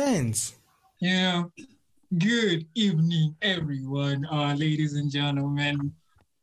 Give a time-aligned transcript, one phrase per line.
[0.00, 0.54] Depends.
[1.02, 1.44] Yeah.
[2.16, 5.92] Good evening, everyone, uh, ladies and gentlemen,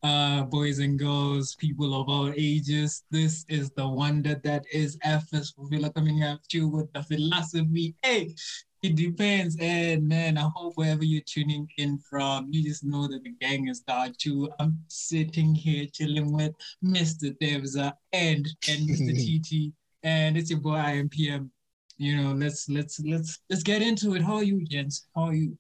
[0.04, 3.04] uh, boys and girls, people of all ages.
[3.10, 7.96] This is the wonder that is FS for Philo coming at you with the philosophy.
[8.04, 8.36] Hey,
[8.84, 9.58] it depends.
[9.60, 13.70] And man, I hope wherever you're tuning in from, you just know that the gang
[13.70, 14.52] is there too.
[14.60, 16.54] I'm sitting here chilling with
[16.86, 17.36] Mr.
[17.42, 19.14] Tebza and and Mr.
[19.18, 21.50] TT, and it's your boy IMPM.
[21.98, 24.22] You know, let's let's let's let's get into it.
[24.22, 25.08] How are you, gents?
[25.16, 25.58] How are you?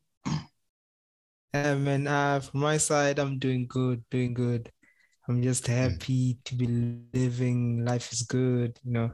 [1.53, 2.05] Yeah, man.
[2.05, 4.71] Uh, from my side, I'm doing good, doing good.
[5.27, 6.67] I'm just happy to be
[7.13, 7.83] living.
[7.83, 9.11] Life is good, you know,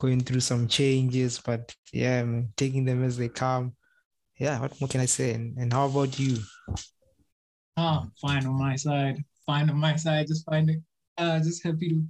[0.00, 3.74] going through some changes, but yeah, man, taking them as they come.
[4.38, 5.32] Yeah, what more can I say?
[5.34, 6.38] And, and how about you?
[7.76, 9.22] Ah, fine on my side.
[9.46, 10.26] Fine on my side.
[10.26, 10.82] Just find it.
[11.16, 12.04] Uh, just happy to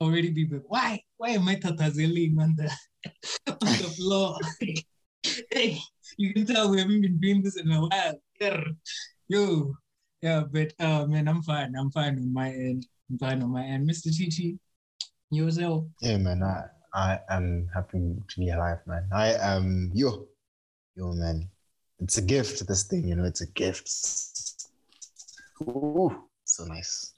[0.00, 0.62] already be back.
[0.66, 1.00] Why?
[1.16, 2.70] Why am I tatazeling on the
[3.48, 4.38] on the floor?
[5.52, 5.78] hey,
[6.16, 8.20] you can tell we haven't been doing this in a while.
[9.28, 9.74] Yo,
[10.22, 11.74] yeah, but uh, man, I'm fine.
[11.76, 12.86] I'm fine on my end.
[13.10, 13.88] I'm fine on my end.
[13.88, 14.10] Mr.
[14.10, 14.58] TT,
[15.30, 15.86] yourself.
[16.00, 16.42] Yeah, man.
[16.42, 19.08] I I am happy to be alive, man.
[19.12, 20.26] I am yo,
[20.94, 21.48] yo, man.
[21.98, 22.66] It's a gift.
[22.66, 23.88] This thing, you know, it's a gift.
[25.62, 27.12] Ooh, so nice.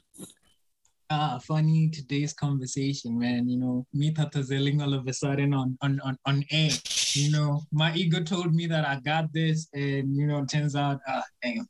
[1.10, 3.48] Ah, funny today's conversation, man.
[3.48, 6.70] You know, me tatazeling all of a sudden on on on on air.
[7.14, 11.00] You know, my ego told me that I got this, and you know, turns out,
[11.08, 11.66] ah, damn,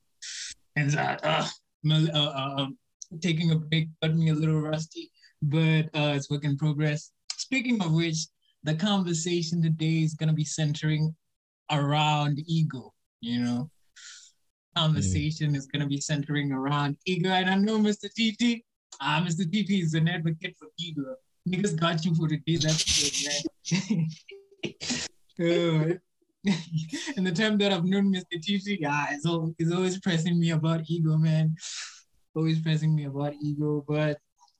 [0.76, 1.48] turns out, ah,
[1.88, 2.66] uh, uh, uh,
[3.22, 5.08] taking a break got me a little rusty,
[5.40, 7.12] but uh, it's work in progress.
[7.36, 8.26] Speaking of which,
[8.64, 11.14] the conversation today is gonna be centering
[11.70, 12.92] around ego.
[13.20, 13.70] You know,
[14.76, 18.10] conversation is gonna be centering around ego, and I know Mr.
[18.10, 18.64] TT
[19.00, 19.44] Ah, Mr.
[19.44, 21.14] TT is an advocate for ego.
[21.48, 22.40] Niggas got you for the.
[22.58, 22.84] That's
[25.36, 26.00] good,
[26.44, 26.58] man.
[27.16, 28.38] In the time that I've known Mr.
[28.40, 31.54] TT, yeah, he's always, always pressing me about ego, man.
[32.34, 33.84] Always pressing me about ego.
[33.86, 34.18] But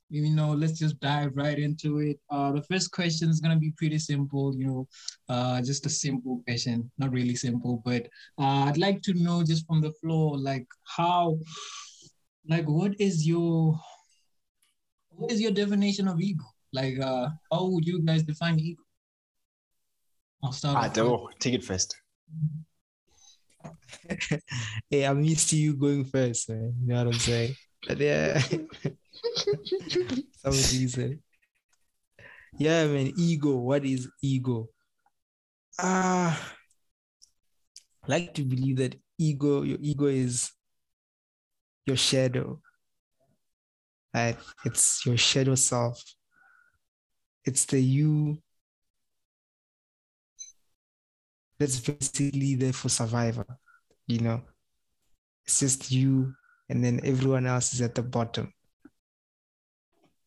[0.09, 2.19] you know, let's just dive right into it.
[2.29, 4.87] Uh, the first question is gonna be pretty simple, you know,
[5.29, 8.07] uh, just a simple question, not really simple, but
[8.39, 11.37] uh, I'd like to know just from the floor, like how,
[12.47, 13.79] like, what is your
[15.19, 16.45] what is your definition of ego?
[16.71, 18.81] Like, uh, how would you guys define ego?
[20.41, 20.77] I'll start.
[20.77, 21.95] I don't take it first.
[24.89, 26.73] hey, I'm used to you going first, man.
[26.81, 27.55] You know what I'm saying?
[27.85, 28.39] But yeah,
[30.37, 31.19] somebody said,
[32.57, 33.11] yeah, man.
[33.17, 33.57] Ego.
[33.57, 34.69] What is ego?
[35.77, 36.35] Ah, uh,
[38.05, 40.51] I like to believe that ego, your ego is
[41.85, 42.61] your shadow
[44.13, 44.37] Right?
[44.65, 46.03] It's your shadow self.
[47.45, 48.37] It's the you
[51.59, 53.45] that's basically there for survivor,
[54.07, 54.41] you know.
[55.45, 56.33] It's just you
[56.69, 58.53] and then everyone else is at the bottom.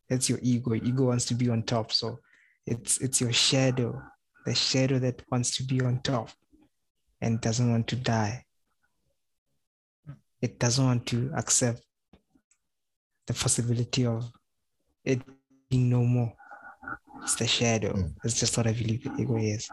[0.09, 0.75] That's your ego.
[0.75, 1.93] Ego wants to be on top.
[1.93, 2.19] So
[2.66, 4.03] it's it's your shadow,
[4.44, 6.31] the shadow that wants to be on top
[7.20, 8.44] and doesn't want to die.
[10.43, 11.81] It doesn't want to accept
[13.27, 14.31] the possibility of
[15.05, 15.21] it
[15.71, 16.33] being no more.
[17.22, 17.93] It's the shadow.
[17.93, 18.15] Mm.
[18.25, 19.69] It's just what I believe the ego is.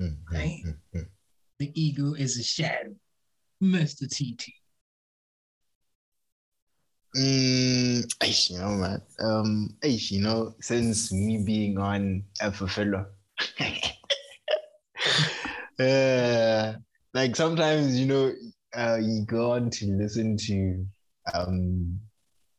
[0.00, 1.06] Mm, mm, mm,
[1.58, 2.94] the ego is a shadow.
[3.62, 4.08] Mr.
[4.08, 4.52] TT.
[7.16, 9.02] Mm, you know, man.
[9.20, 13.06] Um, you know, since me being on Alpha Fellow,
[15.80, 16.74] uh,
[17.12, 18.32] like sometimes, you know,
[18.74, 20.86] uh, you go on to listen to
[21.34, 21.98] um,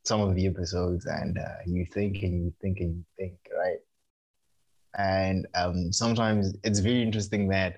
[0.03, 3.79] some of the episodes and uh, you think and you think and you think, right?
[4.97, 7.77] And um, sometimes it's very interesting that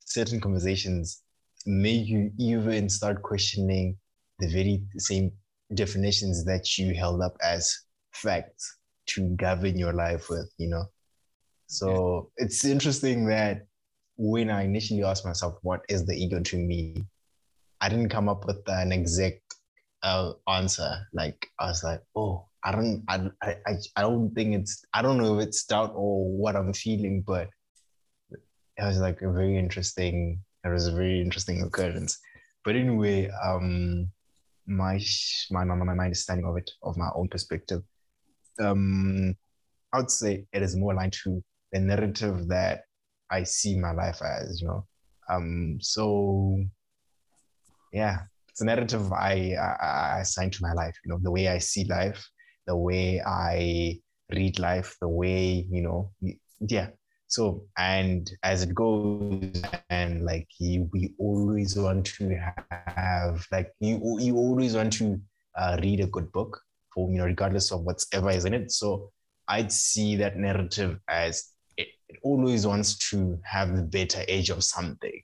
[0.00, 1.22] certain conversations
[1.66, 3.96] make you even start questioning
[4.38, 5.32] the very same
[5.74, 7.76] definitions that you held up as
[8.12, 10.84] facts to govern your life with, you know?
[11.66, 12.44] So yeah.
[12.44, 13.66] it's interesting that
[14.16, 17.04] when I initially asked myself, what is the ego to me?
[17.80, 19.55] I didn't come up with an exact
[20.02, 21.06] uh, answer.
[21.12, 25.18] Like I was like, oh, I don't, I, I, I don't think it's, I don't
[25.18, 27.48] know if it's doubt or what I'm feeling, but
[28.30, 32.18] it was like a very interesting, it was a very interesting occurrence.
[32.64, 34.10] But anyway, um,
[34.66, 35.00] my
[35.50, 37.82] my my understanding of it, of my own perspective,
[38.58, 39.34] um,
[39.92, 41.42] I would say it is more aligned to
[41.72, 42.82] the narrative that
[43.30, 44.86] I see my life as, you know.
[45.30, 46.64] Um, so
[47.92, 48.22] yeah,
[48.56, 49.86] it's a narrative I, I,
[50.16, 50.96] I assign to my life.
[51.04, 52.26] You know, the way I see life,
[52.66, 54.00] the way I
[54.32, 56.10] read life, the way you know,
[56.60, 56.88] yeah,
[57.26, 62.34] So, and as it goes, and like you, we always want to
[62.70, 65.20] have, like you, you always want to
[65.54, 66.58] uh, read a good book
[66.94, 68.72] for you know, regardless of whatever is in it.
[68.72, 69.12] So,
[69.48, 74.64] I'd see that narrative as it, it always wants to have the better edge of
[74.64, 75.20] something.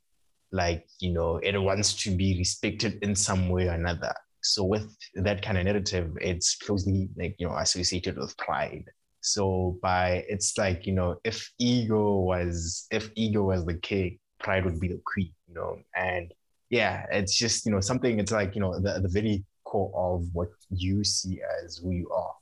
[0.53, 4.15] Like you know, it wants to be respected in some way or another.
[4.43, 8.85] So, with that kind of narrative, it's closely like you know associated with pride
[9.23, 14.65] so by it's like, you know, if ego was if ego was the king, pride
[14.65, 15.79] would be the queen, you know.
[15.95, 16.35] And
[16.71, 20.27] yeah, it's just, you know, something it's like, you know, the, the very core of
[20.33, 22.35] what you see as who you are.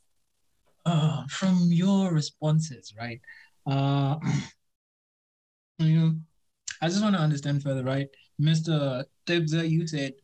[0.86, 3.20] Uh, from your responses, right?
[3.66, 4.16] Uh
[5.78, 6.14] you know,
[6.82, 8.08] I just want to understand further, right?
[8.40, 9.04] Mr.
[9.26, 10.14] Tebza, you said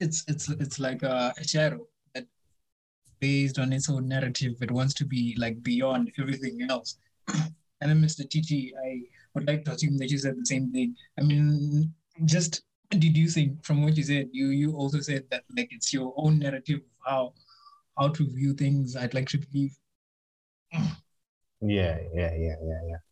[0.00, 2.26] it's it's it's like a, shadow that,
[3.20, 4.54] based on its own narrative.
[4.60, 6.98] It wants to be like beyond everything else.
[7.28, 8.28] and then Mr.
[8.28, 9.02] Titi, I
[9.34, 10.96] would like to assume that you said the same thing.
[11.18, 11.94] I mean,
[12.24, 16.40] just deducing from what you said, you you also said that like it's your own
[16.40, 17.34] narrative of how
[17.96, 18.96] how to view things.
[18.96, 19.76] I'd like to believe.
[21.60, 23.02] Yeah, yeah, yeah, yeah, yeah.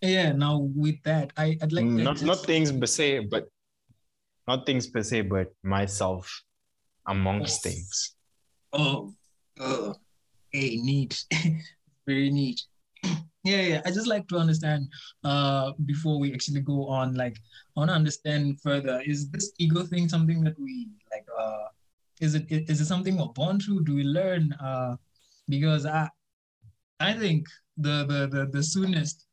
[0.00, 0.32] Yeah.
[0.32, 2.26] Now with that, I, I'd like mm, not just...
[2.26, 3.48] not things per se, but
[4.48, 6.42] not things per se, but myself
[7.06, 7.70] amongst oh.
[7.70, 8.14] things.
[8.72, 9.14] Oh,
[9.58, 9.94] oh,
[10.52, 11.24] hey, neat,
[12.06, 12.60] very neat.
[13.44, 13.80] yeah, yeah.
[13.84, 14.88] I just like to understand
[15.24, 17.14] uh before we actually go on.
[17.14, 19.02] Like, I want to understand further.
[19.04, 21.26] Is this ego thing something that we like?
[21.38, 21.68] Uh,
[22.20, 23.82] is it is it something we're born to?
[23.82, 24.52] Do we learn?
[24.54, 24.96] Uh,
[25.48, 26.08] because I,
[27.00, 29.26] I think the the the the soonest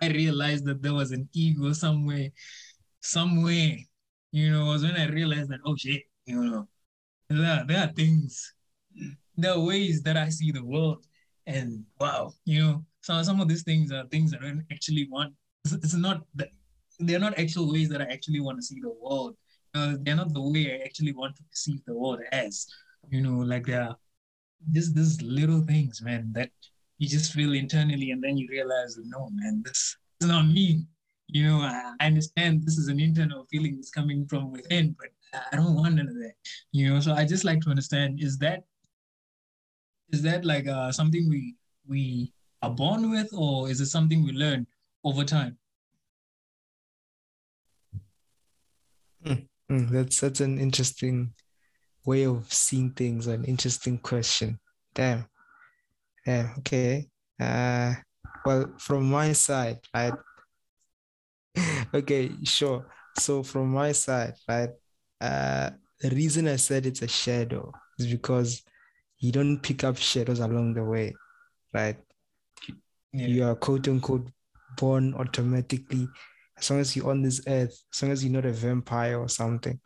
[0.00, 2.28] I realized that there was an ego somewhere,
[3.00, 3.76] somewhere,
[4.32, 6.68] you know, was when I realized that oh shit, you know,
[7.28, 8.54] there there are things
[9.36, 11.06] there are ways that I see the world,
[11.46, 15.08] and wow, you know, some some of these things are things that I don't actually
[15.10, 15.34] want.
[15.64, 16.48] It's, it's not that
[16.98, 19.36] they're not actual ways that I actually want to see the world.
[19.74, 22.66] Uh, they're not the way I actually want to perceive the world as.
[23.08, 23.94] You know, like they're
[24.72, 26.50] just these little things, man, that
[27.00, 30.84] you just feel internally, and then you realize, no, man, this is not me.
[31.28, 35.08] You know, I, understand this is an internal feeling that's coming from within, but
[35.50, 36.34] I don't want none of that.
[36.72, 38.64] You know, so I just like to understand: is that
[40.10, 41.56] is that like uh, something we
[41.88, 44.66] we are born with, or is it something we learn
[45.02, 45.56] over time?
[49.24, 49.46] Mm,
[49.90, 51.32] that's that's an interesting
[52.04, 53.26] way of seeing things.
[53.26, 54.58] An interesting question.
[54.92, 55.26] Damn.
[56.30, 56.54] Yeah.
[56.58, 57.08] Okay.
[57.40, 57.94] Uh.
[58.44, 60.14] Well, from my side, right.
[61.94, 62.30] okay.
[62.44, 62.86] Sure.
[63.18, 64.70] So from my side, right.
[65.20, 68.62] Uh, the reason I said it's a shadow is because
[69.18, 71.14] you don't pick up shadows along the way,
[71.74, 71.98] right?
[73.12, 73.26] Yeah.
[73.26, 74.30] You are quote unquote
[74.78, 76.08] born automatically.
[76.56, 79.28] As long as you're on this earth, as long as you're not a vampire or
[79.28, 79.80] something,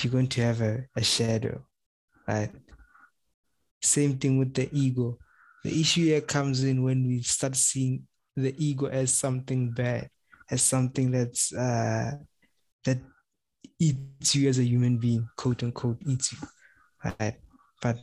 [0.00, 1.60] you're going to have a, a shadow,
[2.28, 2.50] right?
[3.82, 5.18] Same thing with the ego.
[5.64, 8.06] The issue here comes in when we start seeing
[8.36, 10.08] the ego as something bad,
[10.50, 12.12] as something that's uh,
[12.84, 12.98] that
[13.78, 16.38] eats you as a human being, quote unquote, eats you,
[17.04, 17.36] right?
[17.80, 17.98] But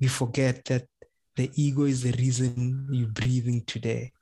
[0.00, 0.86] we forget that
[1.36, 4.12] the ego is the reason you're breathing today.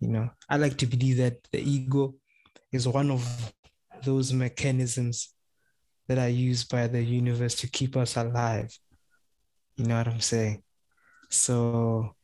[0.00, 2.14] You know, I like to believe that the ego
[2.70, 3.52] is one of
[4.02, 5.34] those mechanisms
[6.08, 8.76] that are used by the universe to keep us alive.
[9.76, 10.62] You know what I'm saying?
[11.32, 12.14] So,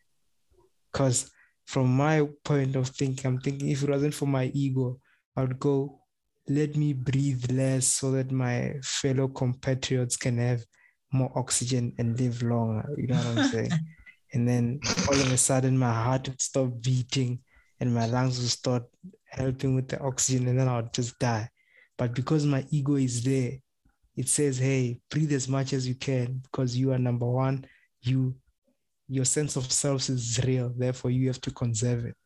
[0.92, 1.30] because
[1.66, 5.00] from my point of thinking, I'm thinking if it wasn't for my ego,
[5.36, 6.00] I would go,
[6.48, 10.64] let me breathe less so that my fellow compatriots can have
[11.12, 12.88] more oxygen and live longer.
[12.96, 13.70] You know what I'm saying?
[14.32, 17.40] and then all of a sudden, my heart would stop beating
[17.80, 18.84] and my lungs would start
[19.30, 21.48] helping with the oxygen, and then I would just die.
[21.96, 23.52] But because my ego is there,
[24.16, 27.64] it says, "Hey, breathe as much as you can because you are number one.
[28.02, 28.34] You,
[29.08, 30.72] your sense of self is real.
[30.76, 32.16] Therefore, you have to conserve it.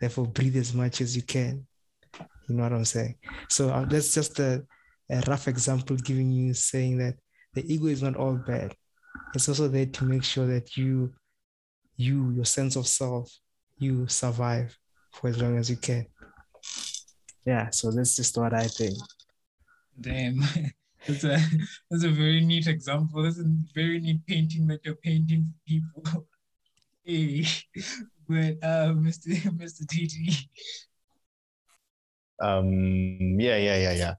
[0.00, 1.66] Therefore, breathe as much as you can."
[2.48, 3.16] You know what I'm saying?
[3.48, 4.64] So uh, that's just a,
[5.10, 7.14] a rough example giving you saying that
[7.54, 8.74] the ego is not all bad.
[9.34, 11.12] It's also there to make sure that you,
[11.96, 13.32] you, your sense of self,
[13.78, 14.76] you survive
[15.12, 16.06] for as long as you can.
[17.46, 18.96] Yeah, so that's just what I think.
[20.00, 20.42] Damn.
[21.06, 21.38] That's a
[21.90, 23.22] that's a very neat example.
[23.22, 23.44] That's a
[23.74, 26.26] very neat painting that you're painting for people.
[27.04, 27.46] hey,
[28.28, 29.34] but uh, Mr.
[29.58, 29.86] Mr.
[29.86, 30.46] TT.
[32.40, 33.38] Um.
[33.38, 33.56] Yeah.
[33.56, 33.76] Yeah.
[33.76, 33.92] Yeah.
[33.92, 34.14] Yeah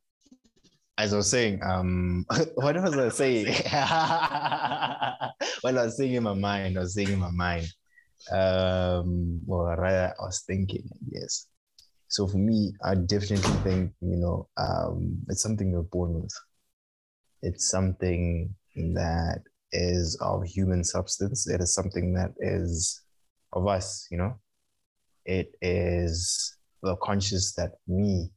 [0.97, 2.25] as I was saying, um,
[2.55, 3.47] what was I saying?
[5.63, 7.67] well, I was saying in my mind, I was saying in my mind.
[8.31, 11.47] Um, well, rather, I was thinking, yes.
[12.07, 16.33] So for me, I definitely think, you know, um, it's something we're born with.
[17.45, 21.47] It's something that is of human substance.
[21.47, 23.01] It is something that is
[23.53, 24.33] of us, you know.
[25.25, 28.31] It is the conscious that we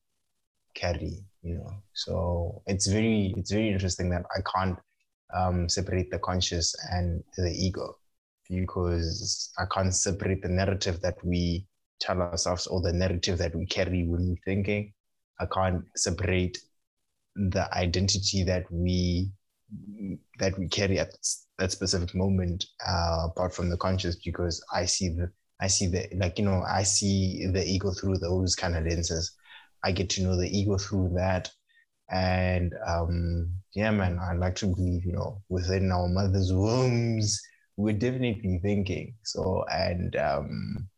[0.75, 1.73] carry, you know.
[1.95, 4.79] So it's very, it's very interesting that I can't
[5.35, 7.97] um, separate the conscious and the ego
[8.50, 11.67] because I can't separate the narrative that we
[12.00, 14.93] tell ourselves or the narrative that we carry when we're thinking.
[15.41, 16.59] I can't separate
[17.50, 19.30] the identity that we
[20.38, 21.11] that we carry at
[21.59, 25.30] that specific moment uh, apart from the conscious because I see the
[25.61, 29.35] I see the like you know I see the ego through those kind of lenses.
[29.85, 31.50] I get to know the ego through that,
[32.11, 37.40] and um, yeah, man, I like to believe you know within our mother's wombs
[37.78, 40.88] we're definitely thinking so and um,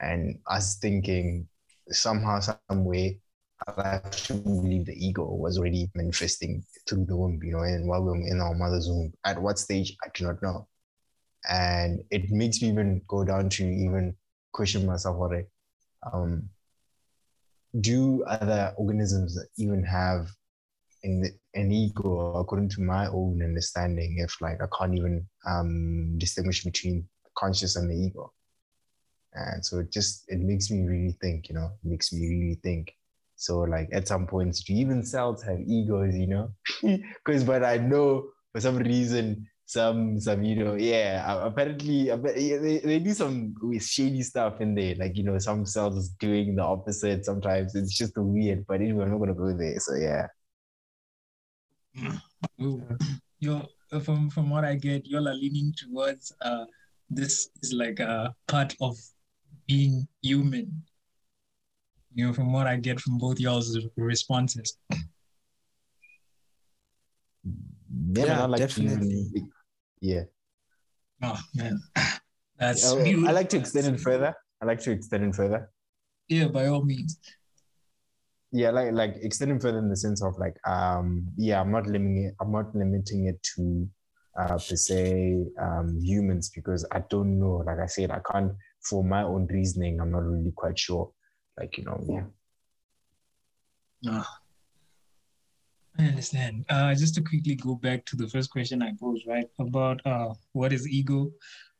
[0.00, 1.46] and us thinking
[1.88, 3.20] somehow some way
[3.66, 8.02] I actually believe the ego was already manifesting through the womb, you know, and while
[8.02, 9.12] we we're in our mother's womb.
[9.24, 10.68] At what stage, I do not know.
[11.48, 14.14] And it makes me even go down to even
[14.52, 15.32] question myself, what
[16.12, 16.48] um,
[17.80, 20.28] do other organisms even have
[21.02, 26.64] an, an ego according to my own understanding if like I can't even um, distinguish
[26.64, 28.32] between conscious and the ego.
[29.34, 32.58] And so it just it makes me really think, you know, it makes me really
[32.62, 32.94] think
[33.36, 36.50] so like at some points, do even cells have egos, you know?
[37.24, 42.98] Because but I know for some reason some some you know yeah apparently they, they
[43.00, 44.94] do some shady stuff in there.
[44.96, 47.74] Like you know some cells doing the opposite sometimes.
[47.74, 50.26] It's just weird but anyway i'm not gonna go there so yeah.
[53.38, 53.68] You're
[54.02, 56.64] from from what i get y'all are leaning towards uh
[57.08, 58.96] this is like a part of
[59.66, 60.82] being human
[62.16, 64.78] you know, from what I get from both y'all's responses.
[67.44, 69.28] Yeah, yeah like definitely.
[69.34, 69.46] To,
[70.00, 70.22] yeah.
[71.22, 71.78] Oh man,
[72.58, 72.82] that's.
[72.82, 74.34] Yeah, I like to extend it further.
[74.62, 75.70] I like to extend it further.
[76.28, 77.18] Yeah, by all means.
[78.50, 82.24] Yeah, like like extending further in the sense of like um yeah, I'm not limiting
[82.24, 82.34] it.
[82.40, 83.86] I'm not limiting it to
[84.40, 87.62] uh per se um humans because I don't know.
[87.66, 88.52] Like I said, I can't
[88.88, 90.00] for my own reasoning.
[90.00, 91.12] I'm not really quite sure
[91.58, 92.24] like you know yeah
[94.02, 94.24] no
[95.98, 96.64] I understand.
[96.68, 100.34] Uh, just to quickly go back to the first question I posed, right, about uh,
[100.52, 101.30] what is ego.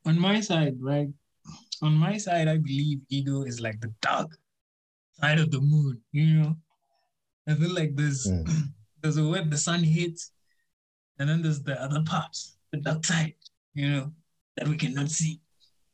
[0.07, 1.09] On my side, right,
[1.83, 4.31] on my side, I believe ego is like the dark
[5.21, 6.01] side of the moon.
[6.13, 6.57] You know,
[7.47, 8.49] I feel like there's mm.
[9.03, 10.33] there's a web the sun hits,
[11.19, 13.35] and then there's the other parts, the dark side.
[13.75, 14.13] You know,
[14.57, 15.41] that we cannot see.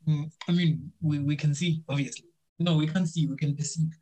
[0.09, 2.27] Mm, I mean, we, we can see obviously,
[2.62, 3.92] no, we can't see, we can perceive.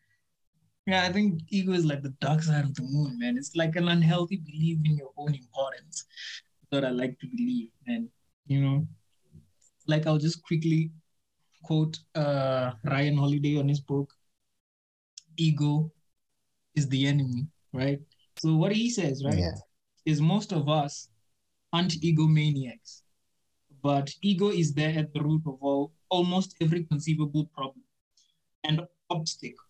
[0.86, 3.36] Yeah, I think ego is like the dark side of the moon, man.
[3.36, 6.04] It's like an unhealthy belief in your own importance.
[6.70, 7.70] That I like to believe.
[7.86, 8.08] And,
[8.46, 8.86] you know,
[9.86, 10.92] like I'll just quickly
[11.64, 14.12] quote uh, Ryan Holiday on his book,
[15.36, 15.90] Ego
[16.74, 18.00] is the enemy, right?
[18.38, 19.56] So what he says, right, yeah.
[20.06, 21.08] is most of us
[21.72, 23.02] aren't egomaniacs,
[23.82, 27.82] but ego is there at the root of all almost every conceivable problem
[28.64, 29.64] and obstacle.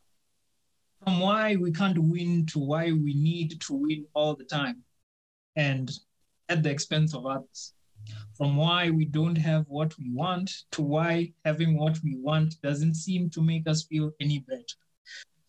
[1.05, 4.83] From why we can't win to why we need to win all the time
[5.57, 5.91] and
[6.49, 7.73] at the expense of others.
[8.37, 12.95] From why we don't have what we want to why having what we want doesn't
[12.95, 14.79] seem to make us feel any better.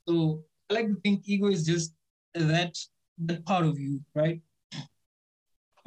[0.07, 1.93] So I like to think ego is just
[2.33, 2.77] that
[3.25, 4.41] that part of you, right?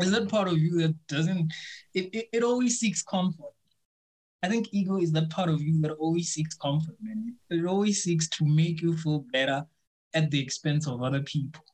[0.01, 1.53] Is that part of you that doesn't
[1.95, 3.54] it, it, it always seeks comfort
[4.45, 7.35] I think ego is that part of you that always seeks comfort, man.
[7.49, 9.65] It always seeks to make you feel better
[10.13, 11.65] at the expense of other people.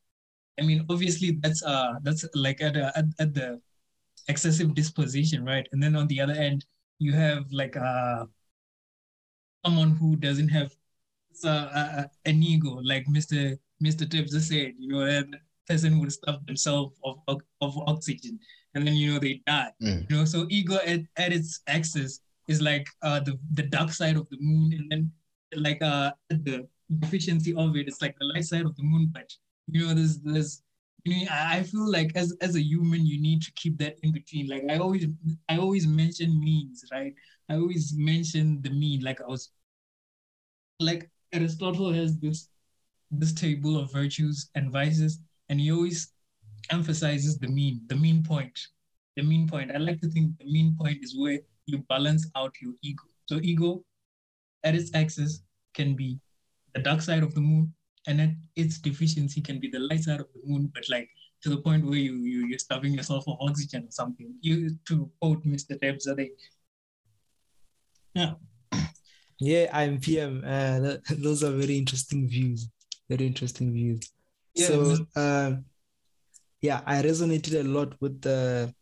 [0.61, 3.61] I mean, obviously that's uh that's like at, a, at, at the
[4.29, 5.67] excessive disposition, right?
[5.73, 6.65] And then on the other end,
[7.01, 8.27] you have like uh
[9.67, 10.71] someone who doesn't have
[11.45, 13.59] uh, uh, an ego, like Mr.
[13.83, 14.09] Mr.
[14.09, 15.27] Tibbs just said, you know, that
[15.67, 18.39] person would stuff themselves of, of, of oxygen
[18.75, 19.73] and then you know they die.
[19.83, 20.09] Mm.
[20.09, 24.17] You know, so ego at, at its axis is like uh, the the dark side
[24.17, 25.13] of the moon, and then
[25.55, 29.11] like uh, the deficiency of it, it's like the light side of the moon.
[29.13, 29.33] But
[29.69, 30.63] you know, there's there's
[31.05, 34.13] you know, I feel like as as a human, you need to keep that in
[34.13, 34.49] between.
[34.49, 35.07] Like I always
[35.49, 37.15] I always mention means, right?
[37.49, 39.01] I always mention the mean.
[39.03, 39.51] Like I was
[40.81, 42.49] like Aristotle has this
[43.11, 46.13] this table of virtues and vices, and he always
[46.71, 48.59] emphasizes the mean, the mean point.
[49.17, 49.71] The mean point.
[49.75, 51.41] I like to think the mean point is where
[51.71, 53.05] you balance out your ego.
[53.27, 53.85] So ego
[54.65, 55.43] at its axis
[55.75, 56.19] can be
[56.75, 57.73] the dark side of the moon,
[58.07, 61.09] and at its deficiency can be the light side of the moon, but like
[61.43, 64.35] to the point where you, you you're starving yourself of oxygen or something.
[64.41, 65.77] You to quote Mr.
[65.79, 66.29] Debzade.
[68.15, 68.35] Yeah.
[69.39, 70.43] Yeah, I'm PM.
[70.45, 72.69] Uh, th- those are very interesting views.
[73.09, 74.13] Very interesting views.
[74.55, 75.65] Yeah, so, um,
[76.61, 78.75] yeah, I resonated a lot with the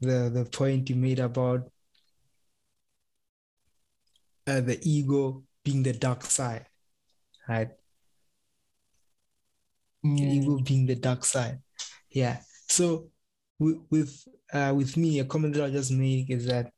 [0.00, 1.71] the the point you made about
[4.46, 6.66] uh, the ego being the dark side,
[7.48, 7.70] right?
[10.02, 11.62] The Mm, ego being the dark side.
[12.10, 12.40] Yeah.
[12.68, 13.10] So
[13.58, 16.72] with with uh, with me, a comment that I just make is that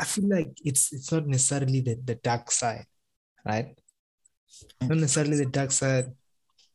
[0.00, 2.86] I feel like it's it's not necessarily the, the dark side,
[3.46, 3.78] right?
[4.80, 6.06] Not necessarily the dark side,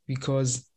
[0.08, 0.70] because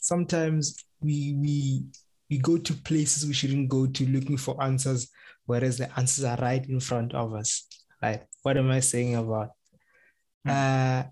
[0.00, 1.84] sometimes we we
[2.30, 5.10] we go to places we shouldn't go to looking for answers,
[5.46, 7.66] whereas the answers are right in front of us.
[8.02, 8.22] Right?
[8.42, 9.50] What am I saying about?
[10.46, 11.04] Uh,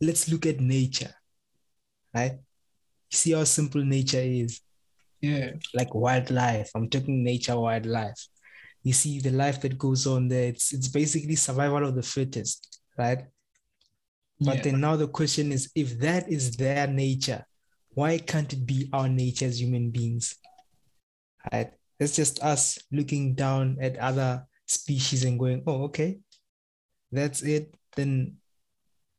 [0.00, 1.14] let's look at nature,
[2.14, 2.38] right?
[3.10, 4.60] See how simple nature is
[5.20, 5.52] yeah.
[5.74, 6.70] like wildlife.
[6.74, 8.26] I'm talking nature wildlife.
[8.82, 10.48] You see the life that goes on there.
[10.48, 13.24] It's it's basically survival of the fittest, right?
[14.40, 14.62] But yeah.
[14.62, 17.44] then now the question is, if that is their nature,
[17.96, 20.36] why can't it be our nature as human beings?
[21.50, 21.72] Right?
[21.98, 26.18] It's just us looking down at other species and going, oh, okay,
[27.10, 27.74] that's it.
[27.96, 28.36] Then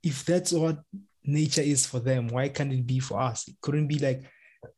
[0.03, 0.77] if that's what
[1.23, 3.47] nature is for them, why can't it be for us?
[3.47, 4.29] It couldn't be like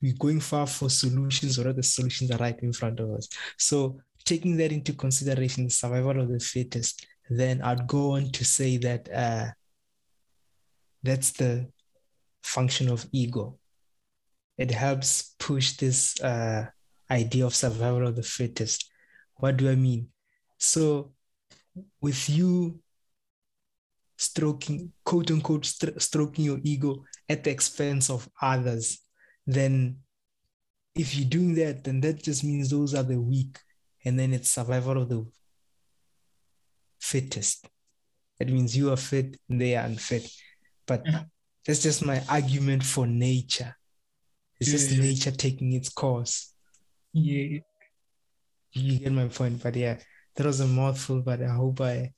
[0.02, 3.28] we're going far for solutions or the solutions are right in front of us.
[3.58, 8.78] So taking that into consideration, survival of the fittest, then I'd go on to say
[8.78, 9.48] that uh,
[11.04, 11.68] that's the
[12.44, 13.59] function of ego.
[14.60, 16.68] It helps push this uh,
[17.10, 18.92] idea of survival of the fittest.
[19.36, 20.10] What do I mean?
[20.58, 21.14] So,
[22.02, 22.82] with you
[24.18, 29.00] stroking, quote unquote, stro- stroking your ego at the expense of others,
[29.48, 30.00] then
[30.94, 33.58] if you're doing that, then that just means those are the weak,
[34.04, 35.26] and then it's survival of the
[37.00, 37.66] fittest.
[38.40, 40.30] That means you are fit and they are unfit.
[40.86, 41.06] But
[41.66, 43.78] that's just my argument for nature.
[44.60, 45.02] It's just Yeah.
[45.02, 46.54] nature taking its course.
[47.14, 47.60] Yeah.
[48.74, 49.98] You get my point, but yeah,
[50.36, 52.14] that was a mouthful, but I hope I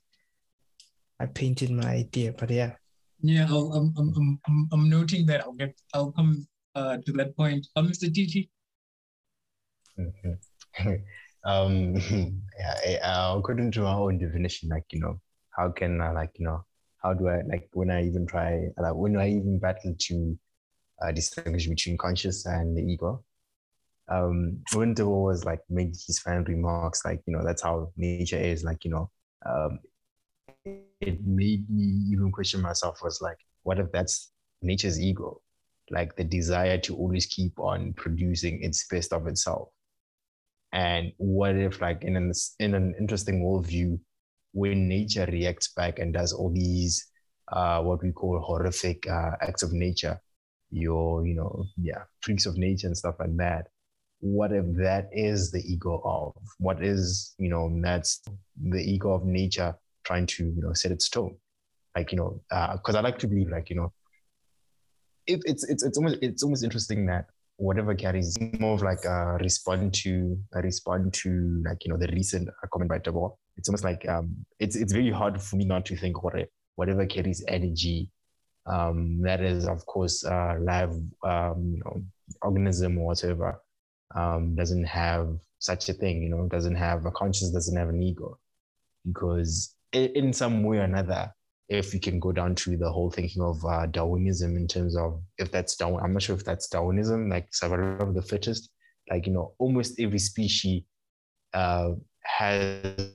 [1.19, 2.33] I painted my idea.
[2.33, 2.75] But yeah.
[3.21, 5.41] Yeah, I'll, I'm, I'm, I'm, I'm, I'm noting that.
[5.41, 7.67] I'll get, I'll come uh, to that point.
[7.75, 8.11] Uh, Mr.
[8.11, 8.49] Titi.
[11.43, 11.95] Um,
[12.59, 15.19] yeah, uh, according to our own definition, like you know,
[15.57, 16.63] how can I like you know,
[17.01, 20.37] how do I like when I even try like when I even battle to
[21.01, 23.23] uh, distinguish between conscious and the ego?
[24.09, 28.63] Um, Debo was like made his final remarks, like you know, that's how nature is.
[28.63, 29.09] Like you know,
[29.45, 29.79] um,
[30.65, 32.99] it made me even question myself.
[33.03, 35.41] Was like, what if that's nature's ego?
[35.89, 39.69] Like the desire to always keep on producing its best of itself.
[40.73, 43.99] And what if, like, in an in an interesting worldview,
[44.53, 47.07] when nature reacts back and does all these
[47.51, 50.19] uh, what we call horrific uh, acts of nature,
[50.71, 53.67] your you know yeah freaks of nature and stuff like that.
[54.19, 58.21] What if that is the ego of what is you know that's
[58.61, 61.35] the ego of nature trying to you know set its tone,
[61.95, 62.41] like you know
[62.73, 63.93] because I like to believe like you know
[65.27, 67.25] it, it's it's it's almost it's almost interesting that
[67.57, 72.07] whatever carries more of like a respond to a respond to like you know the
[72.07, 73.35] recent uh, comment by Tabo.
[73.57, 76.33] It's almost like um it's it's very hard for me not to think what
[76.75, 78.09] whatever carries energy
[78.71, 82.01] um that is of course uh live um you know
[82.41, 83.61] organism or whatever
[84.15, 88.01] um doesn't have such a thing you know doesn't have a conscience doesn't have an
[88.01, 88.37] ego
[89.05, 91.31] because in, some way or another
[91.71, 95.21] if we can go down to the whole thinking of uh, Darwinism in terms of
[95.37, 98.69] if that's Darwin, I'm not sure if that's Darwinism, like survival of the fittest.
[99.09, 100.83] Like you know, almost every species
[101.53, 101.91] uh,
[102.23, 103.13] has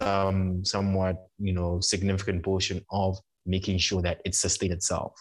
[0.00, 5.12] um, somewhat you know significant portion of making sure that it sustains itself.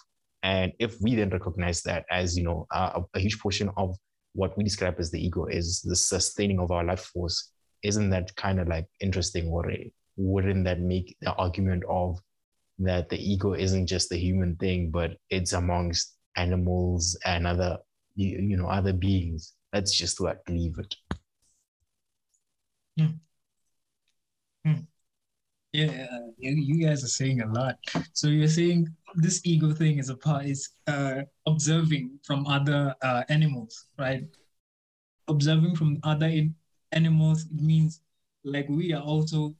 [0.43, 3.95] And if we then recognize that as you know a, a huge portion of
[4.33, 7.51] what we describe as the ego is the sustaining of our life force,
[7.83, 9.93] isn't that kind of like interesting already?
[10.15, 12.19] Wouldn't that make the argument of
[12.79, 17.77] that the ego isn't just the human thing, but it's amongst animals and other,
[18.15, 19.53] you, you know, other beings.
[19.73, 20.95] Let's just like leave it.
[22.97, 23.17] Hmm.
[24.65, 24.79] Hmm.
[25.73, 27.77] Yeah, you, you guys are saying a lot.
[28.13, 33.23] So you're saying this ego thing is a part is uh, observing from other uh,
[33.29, 34.23] animals, right?
[35.27, 36.55] Observing from other in-
[36.93, 38.01] animals means
[38.45, 39.53] like we are also,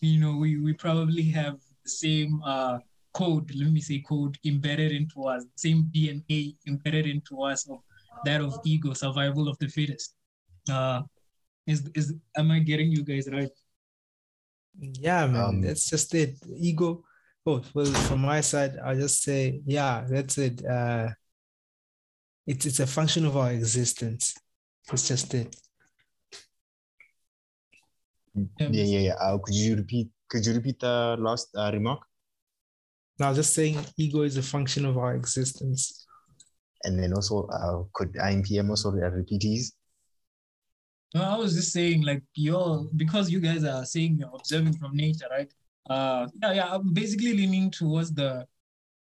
[0.00, 2.78] you know, we we probably have the same uh
[3.14, 7.80] code, let me say code embedded into us, same DNA embedded into us of
[8.24, 10.14] that of ego, survival of the fittest.
[10.70, 11.02] Uh
[11.66, 13.50] is is am I getting you guys right?
[14.78, 15.44] Yeah, man.
[15.44, 16.36] Um, that's just it.
[16.56, 17.04] Ego.
[17.44, 20.64] Oh, well, from my side, I'll just say, yeah, that's it.
[20.64, 21.08] Uh
[22.46, 24.34] it's it's a function of our existence.
[24.92, 25.54] it's just it.
[28.34, 29.14] Yeah, yeah, yeah.
[29.20, 30.10] Uh, could you repeat?
[30.28, 32.00] Could you repeat the last uh, remark?
[33.18, 36.06] Now just saying ego is a function of our existence.
[36.84, 39.74] And then also, uh, could IMPM also repeat these?
[41.14, 44.96] No, I was just saying, like you're because you guys are saying you're observing from
[44.96, 45.52] nature, right?
[45.88, 46.74] Uh, yeah, yeah.
[46.74, 48.46] I'm basically leaning towards the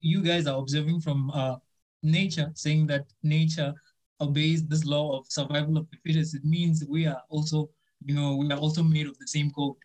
[0.01, 1.57] you guys are observing from uh
[2.03, 3.75] nature, saying that nature
[4.21, 6.35] obeys this law of survival of the fittest.
[6.37, 7.71] It means we are also,
[8.05, 9.77] you know, we are also made of the same code.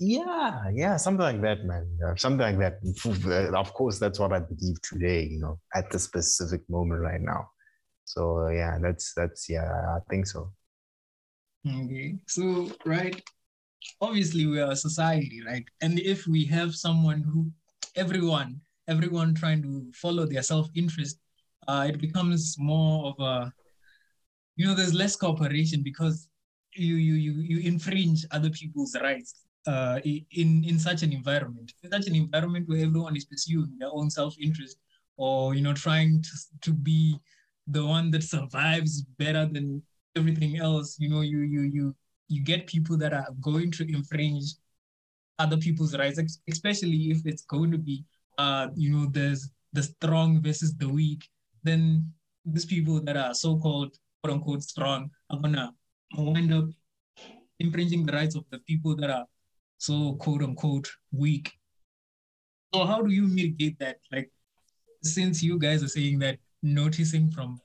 [0.00, 1.88] Yeah, yeah, something like that, man.
[2.00, 3.54] Yeah, something like that.
[3.54, 5.22] Of course, that's what I believe today.
[5.24, 7.50] You know, at the specific moment right now.
[8.04, 10.52] So yeah, that's that's yeah, I think so.
[11.66, 12.16] Okay.
[12.26, 13.22] So, right,
[14.00, 15.64] obviously we are a society, right?
[15.80, 17.50] And if we have someone who,
[17.96, 21.18] everyone, everyone trying to follow their self-interest,
[21.66, 23.52] uh, it becomes more of a,
[24.56, 26.28] you know, there's less cooperation because
[26.74, 29.34] you you you you infringe other people's rights
[29.66, 31.72] uh, in in such an environment.
[31.82, 34.76] In such an environment where everyone is pursuing their own self-interest,
[35.16, 37.18] or you know, trying to to be
[37.66, 39.82] the one that survives better than
[40.16, 40.96] everything else.
[40.98, 41.96] You know, you you you
[42.28, 44.54] you get people that are going to infringe
[45.38, 48.04] other people's rights, especially if it's going to be
[48.38, 51.28] uh, you know, there's the strong versus the weak,
[51.62, 52.12] then
[52.44, 55.72] these people that are so-called quote unquote strong are gonna
[56.16, 56.66] wind up
[57.58, 59.24] infringing the rights of the people that are
[59.78, 61.52] so quote unquote weak.
[62.74, 63.98] So how do you mitigate that?
[64.12, 64.30] Like
[65.02, 67.60] since you guys are saying that noticing from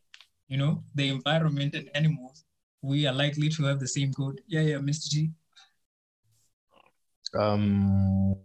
[0.48, 2.44] you know the environment and animals,
[2.82, 4.42] we are likely to have the same code.
[4.48, 5.10] Yeah, yeah, Mr.
[5.10, 5.32] G.
[7.34, 8.36] Um.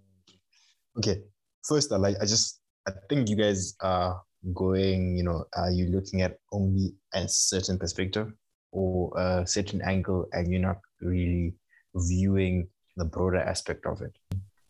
[0.96, 1.22] Okay.
[1.66, 2.16] First, I like.
[2.20, 2.60] I just.
[2.86, 4.22] I think you guys are
[4.54, 5.16] going.
[5.16, 8.32] You know, are you looking at only a certain perspective
[8.72, 11.54] or a certain angle, and you're not really
[11.94, 14.16] viewing the broader aspect of it?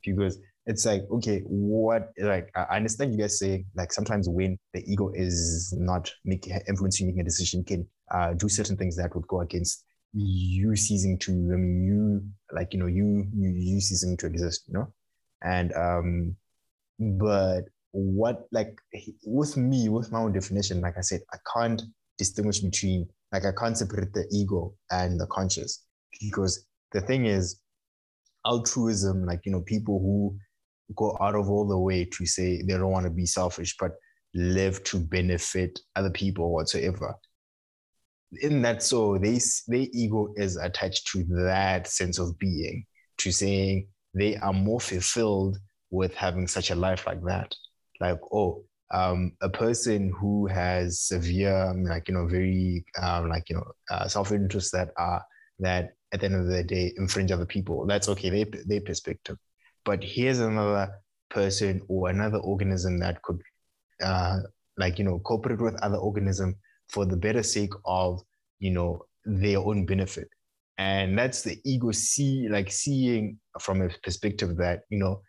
[0.05, 2.13] Because it's like, okay, what?
[2.19, 7.07] Like, I understand you guys say like sometimes when the ego is not making influencing
[7.07, 11.33] making a decision, can uh, do certain things that would go against you ceasing to
[11.33, 12.23] I mean, you
[12.53, 14.93] like you know you you you ceasing to exist you know
[15.43, 16.37] and um
[17.19, 18.77] but what like
[19.27, 21.83] with me with my own definition like i said i can't
[22.17, 25.85] distinguish between like i can't separate the ego and the conscious
[26.21, 27.61] because the thing is
[28.47, 30.37] altruism like you know people who
[30.97, 33.93] go out of all the way to say they don't want to be selfish but
[34.35, 37.15] live to benefit other people whatsoever.
[38.43, 42.85] In that so they their ego is attached to that sense of being
[43.19, 45.59] to saying they are more fulfilled
[45.91, 47.55] with having such a life like that.
[48.01, 53.57] Like oh um a person who has severe like you know very um like you
[53.57, 55.25] know uh, self-interest that are
[55.59, 59.39] that at the end of the day infringe other people that's okay they their perspective
[59.85, 60.91] but here's another
[61.31, 63.41] person or another organism that could
[64.03, 64.39] uh
[64.77, 66.55] like you know cooperate with other organism
[66.89, 68.23] for the better sake of
[68.59, 70.29] you know their own benefit.
[70.77, 75.23] And that's the ego see like seeing from a perspective that you know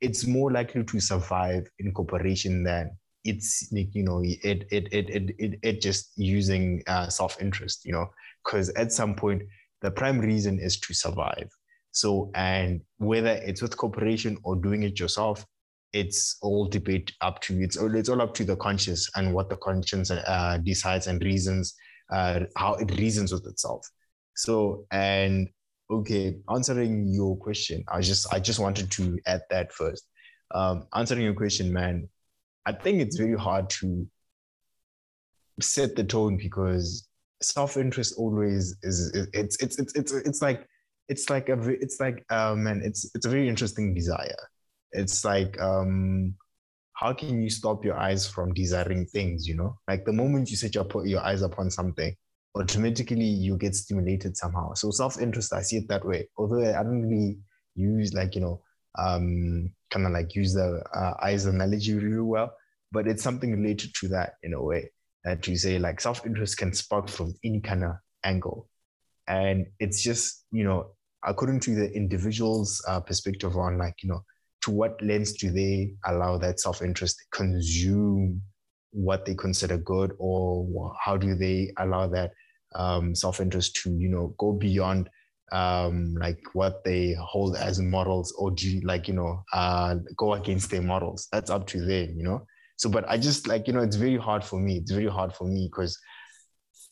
[0.00, 2.90] it's more likely to survive in cooperation than
[3.24, 7.92] it's like you know it it it it it, it just using uh, self-interest you
[7.92, 8.06] know
[8.42, 9.42] because at some point
[9.82, 11.50] the prime reason is to survive
[11.92, 15.44] so and whether it's with cooperation or doing it yourself
[15.92, 17.64] it's all debate up to you.
[17.64, 21.22] it's all it's all up to the conscious and what the conscience uh, decides and
[21.22, 21.74] reasons
[22.10, 23.88] uh, how it reasons with itself.
[24.36, 25.48] So and
[25.90, 30.06] okay, answering your question, I just I just wanted to add that first.
[30.52, 32.08] Um, answering your question, man,
[32.66, 34.06] I think it's very hard to
[35.60, 37.06] set the tone because
[37.42, 40.66] self-interest always is it's it's it's it's it's like
[41.10, 44.42] it's like a it's like um man it's it's a very interesting desire.
[44.92, 46.34] It's like um
[46.94, 49.76] how can you stop your eyes from desiring things you know?
[49.88, 52.14] Like the moment you set your your eyes upon something
[52.56, 54.74] automatically you get stimulated somehow.
[54.74, 56.28] So self-interest i see it that way.
[56.36, 57.38] Although i don't really
[57.74, 58.62] use like you know
[58.98, 62.52] um kind of like use the uh, eyes analogy really well
[62.92, 64.90] but it's something related to that in a way
[65.24, 67.92] that you say like self-interest can spark from any kind of
[68.24, 68.68] angle.
[69.28, 70.92] And it's just you know
[71.24, 74.22] according to the individual's uh, perspective on like you know
[74.62, 78.42] to what lens do they allow that self-interest to consume
[78.92, 82.32] what they consider good or how do they allow that
[82.74, 85.08] um, self-interest to you know go beyond
[85.52, 90.70] um, like what they hold as models or do like you know uh, go against
[90.70, 91.28] their models?
[91.32, 92.46] That's up to them you know?
[92.76, 95.34] So but i just like you know it's very hard for me it's very hard
[95.34, 95.98] for me because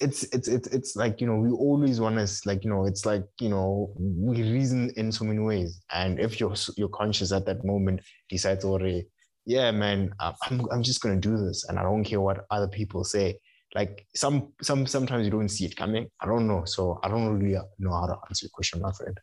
[0.00, 3.04] it's it's it's it's like you know we always want to like you know it's
[3.04, 5.80] like you know we reason in so many ways.
[5.92, 9.08] And if you're you're conscious at that moment decides already
[9.48, 13.02] yeah man i'm i'm just to do this and i don't care what other people
[13.02, 13.34] say
[13.74, 16.08] like some some sometimes you don't see it coming.
[16.20, 16.64] I don't know.
[16.64, 19.18] So i don't really know how to answer your question my friend.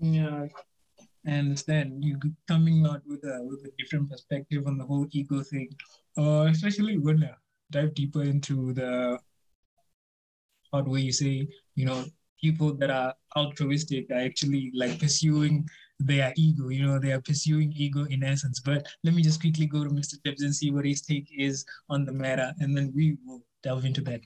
[0.00, 0.46] Yeah
[1.26, 2.04] I understand.
[2.04, 5.68] You coming out with a with a different perspective on the whole ego thing,
[6.18, 7.30] uh, especially when I
[7.70, 9.18] dive deeper into the
[10.70, 12.04] part where you say, you know,
[12.40, 15.68] people that are altruistic are actually like pursuing
[16.00, 18.60] their ego, you know, they are pursuing ego in essence.
[18.60, 20.22] But let me just quickly go to Mr.
[20.22, 23.84] Tibbs and see what his take is on the matter, and then we will delve
[23.84, 24.20] into that.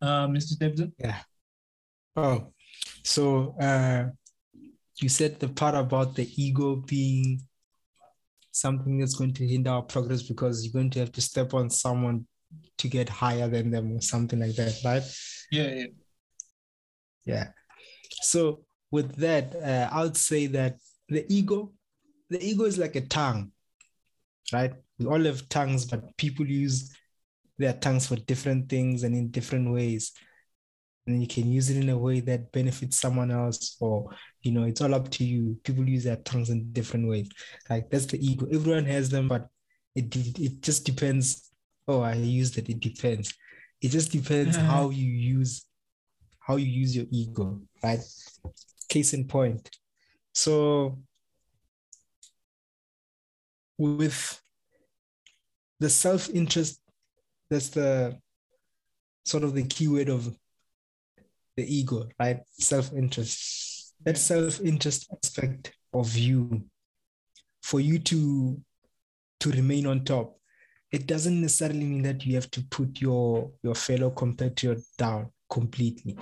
[0.00, 0.58] Uh, Mr.
[0.58, 0.82] Tibbs?
[0.98, 1.18] Yeah.
[2.16, 2.52] Oh,
[3.04, 4.08] so uh,
[5.00, 7.42] you said the part about the ego being
[8.52, 11.70] something that's going to hinder our progress because you're going to have to step on
[11.70, 12.26] someone
[12.78, 15.02] to get higher than them or something like that, right?
[15.50, 15.86] Yeah, yeah.
[17.24, 17.48] Yeah.
[18.20, 20.76] So with that, uh, I would say that
[21.08, 21.72] the ego,
[22.28, 23.52] the ego is like a tongue,
[24.52, 24.72] right?
[24.98, 26.94] We all have tongues, but people use
[27.58, 30.12] their tongues for different things and in different ways
[31.06, 34.10] and you can use it in a way that benefits someone else or
[34.42, 35.58] you know it's all up to you.
[35.64, 37.28] People use their tongues in different ways.
[37.70, 38.46] Like that's the ego.
[38.52, 39.48] Everyone has them but
[39.94, 41.50] it it just depends.
[41.88, 42.68] Oh i used it.
[42.68, 43.34] It depends.
[43.80, 44.66] It just depends uh-huh.
[44.66, 45.66] how you use
[46.40, 48.00] how you use your ego right?
[48.88, 49.70] Case in point.
[50.34, 50.98] So
[53.78, 54.40] with
[55.80, 56.80] the self-interest
[57.50, 58.16] that's the
[59.24, 60.34] sort of the keyword of
[61.56, 62.40] the ego, right?
[62.58, 63.71] Self interest.
[64.04, 66.64] That self interest aspect of you,
[67.62, 68.60] for you to
[69.40, 70.38] to remain on top,
[70.90, 76.16] it doesn't necessarily mean that you have to put your your fellow competitor down completely.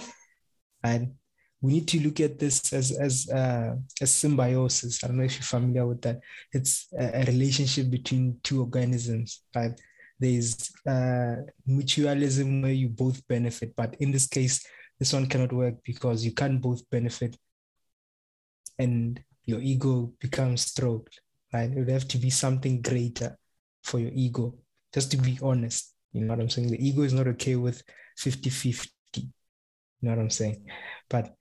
[0.82, 1.14] And
[1.62, 5.02] we need to look at this as as uh, symbiosis.
[5.02, 6.20] I don't know if you're familiar with that.
[6.52, 9.78] It's a, a relationship between two organisms, right?
[10.18, 11.36] There's uh,
[11.68, 14.64] mutualism where you both benefit, but in this case,
[14.98, 17.36] this one cannot work because you can't both benefit
[18.80, 21.20] and your ego becomes stroked,
[21.52, 21.70] right?
[21.70, 23.36] It would have to be something greater
[23.84, 24.54] for your ego,
[24.94, 25.94] just to be honest.
[26.12, 26.70] You know what I'm saying?
[26.70, 27.82] The ego is not okay with
[28.16, 28.90] 50 50.
[29.14, 29.28] You
[30.00, 30.64] know what I'm saying?
[31.08, 31.34] But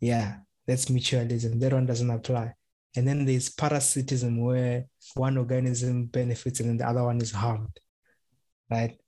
[0.00, 1.58] yeah, that's mutualism.
[1.60, 2.52] That one doesn't apply.
[2.94, 7.78] And then there's parasitism where one organism benefits and then the other one is harmed,
[8.70, 8.98] right?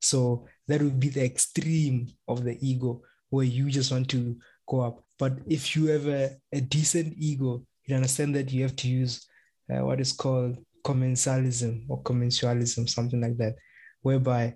[0.00, 4.80] So that would be the extreme of the ego where you just want to go
[4.80, 5.04] up.
[5.20, 9.28] But if you have a, a decent ego, you understand that you have to use
[9.70, 13.56] uh, what is called commensalism or commensalism, something like that,
[14.00, 14.54] whereby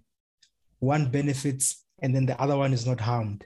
[0.79, 3.45] one benefits and then the other one is not harmed.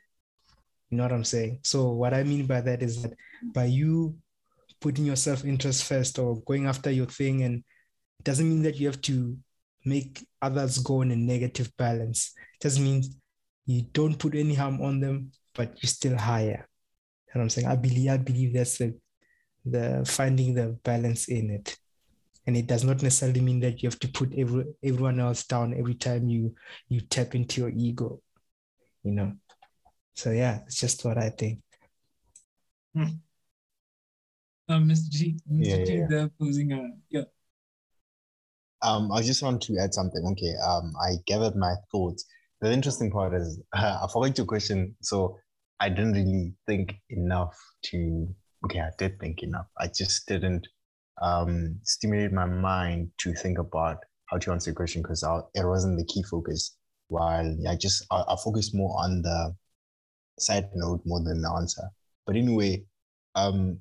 [0.90, 1.59] You know what I'm saying?
[1.64, 3.14] So, what I mean by that is that
[3.52, 4.16] by you
[4.81, 7.57] putting your self interest first or going after your thing, and
[8.20, 9.37] it doesn't mean that you have to
[9.85, 12.33] make others go in a negative balance.
[12.54, 13.16] It just means
[13.66, 16.67] you don't put any harm on them, but you're still higher.
[17.29, 17.67] You know what I'm saying?
[17.67, 18.95] I believe I believe that's the
[19.64, 21.77] the finding the balance in it.
[22.47, 25.75] And it does not necessarily mean that you have to put every, everyone else down
[25.79, 26.55] every time you
[26.88, 28.21] you tap into your ego.
[29.05, 29.33] You know.
[30.14, 31.61] So yeah, it's just what I think.
[32.95, 33.21] Hmm.
[34.71, 35.09] Um, Mr.
[35.11, 35.67] G, Mr.
[35.67, 36.07] Yeah, G, yeah.
[36.09, 37.25] they're posing a yeah.
[38.83, 40.25] Um, I just want to add something.
[40.33, 40.55] Okay.
[40.67, 42.25] Um, I gathered my thoughts.
[42.61, 45.38] The interesting part is uh, I forgot your question, so
[45.81, 48.29] I didn't really think enough to.
[48.64, 49.67] Okay, I did think enough.
[49.79, 50.67] I just didn't
[51.23, 55.23] um, stimulate my mind to think about how to answer the question because
[55.55, 56.77] it wasn't the key focus.
[57.09, 59.55] While I just I, I focused more on the
[60.38, 61.83] side note more than the answer.
[62.27, 62.85] But anyway,
[63.35, 63.79] um,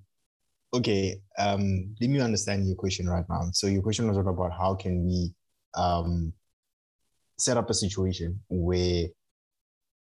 [0.74, 3.50] okay, um, let me understand your question right now.
[3.54, 5.34] So your question was all about how can we
[5.74, 6.34] um,
[7.38, 9.08] set up a situation where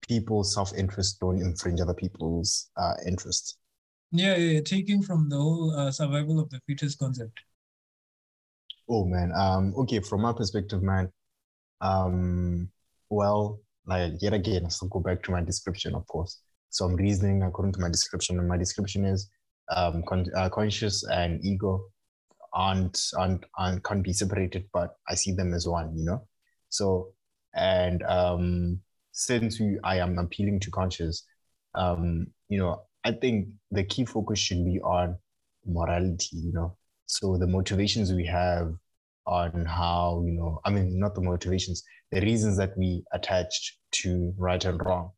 [0.09, 3.57] people's self-interest don't infringe other people's uh, interests.
[4.11, 7.41] Yeah, yeah, yeah, taking from the whole uh, survival of the fittest concept.
[8.89, 11.11] Oh man, um, okay, from my perspective, man,
[11.81, 12.69] um,
[13.09, 16.41] well, like yet again, I still go back to my description, of course.
[16.71, 19.31] So I'm reasoning according to my description, and my description is
[19.75, 21.85] um, con- uh, conscious and ego
[22.53, 25.97] aren't, aren't aren't can't be separated, but I see them as one.
[25.97, 26.27] You know.
[26.69, 27.15] So
[27.55, 28.81] and um,
[29.13, 31.25] since we, I am appealing to conscious,
[31.75, 35.17] um, you know, I think the key focus should be on
[35.67, 36.37] morality.
[36.37, 38.73] You know, so the motivations we have
[39.27, 44.35] on how you know, I mean, not the motivations, the reasons that we attached to
[44.37, 45.13] right and wrong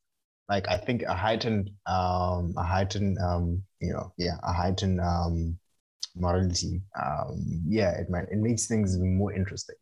[0.49, 5.59] like I think a heightened um a heightened um you know yeah a heightened um
[6.17, 9.77] morality um yeah it might it makes things more interesting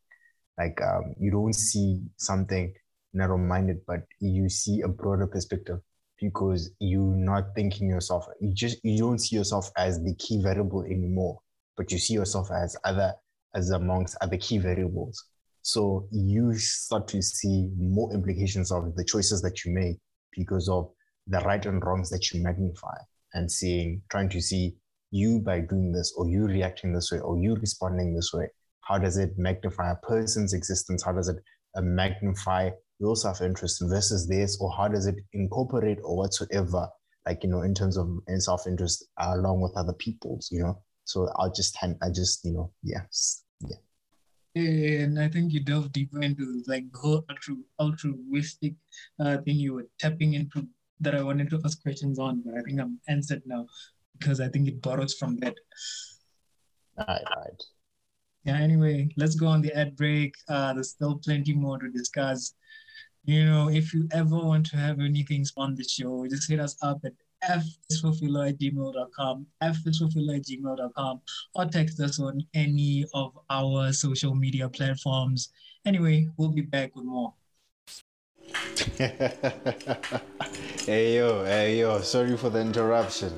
[0.59, 2.73] like um you don't see something
[3.15, 5.79] narrow-minded but you see a broader perspective
[6.21, 10.83] because you're not thinking yourself you just you don't see yourself as the key variable
[10.85, 11.39] anymore
[11.77, 13.13] but you see yourself as other
[13.55, 15.25] as amongst other key variables
[15.63, 19.99] so you start to see more implications of the choices that you make
[20.37, 20.91] because of
[21.29, 22.97] the right and wrongs that you magnify
[23.35, 24.75] and seeing, trying to see
[25.13, 28.49] you by doing this or you reacting this way or you responding this way.
[28.81, 31.05] How does it magnify a person's existence?
[31.05, 31.37] How does it
[31.77, 31.83] uh,
[33.03, 34.59] your self interest versus this?
[34.61, 36.89] Or how does it incorporate or whatsoever,
[37.27, 40.79] like, you know, in terms of self interest uh, along with other people's, you know?
[41.05, 43.77] So I'll just, hand, I just, you know, yes, yeah.
[44.55, 48.75] And I think you delve deeper into like the whole altru- altruistic
[49.19, 50.69] uh, thing you were tapping into
[51.01, 53.67] that I wanted to ask questions on, but I think I'm answered now
[54.19, 55.57] because I think it borrows from that.
[56.97, 57.63] Right, right.
[58.45, 60.35] Yeah, anyway, let's go on the ad break.
[60.49, 62.55] Uh, there's still plenty more to discuss.
[63.25, 66.77] You know, if you ever want to have anything on the show, just hit us
[66.83, 67.13] up at
[67.91, 71.21] fisforphilo at gmail.com, at gmail.com,
[71.55, 75.51] or text us on any of our social media platforms.
[75.85, 77.35] Anyway, we'll be back with more.
[80.85, 83.33] hey yo, hey yo, sorry for the interruption.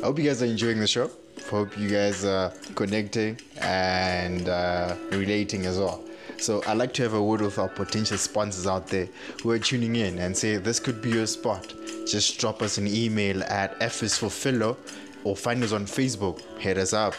[0.00, 1.10] I hope you guys are enjoying the show.
[1.50, 6.02] Hope you guys are connecting and uh, relating as well.
[6.38, 9.08] So I'd like to have a word with our potential sponsors out there
[9.42, 11.72] who are tuning in and say this could be your spot.
[12.06, 14.76] Just drop us an email at F is for Philo
[15.24, 16.40] or find us on Facebook.
[16.58, 17.14] Hit us up.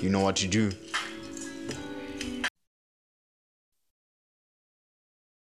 [0.00, 0.72] You know what to do.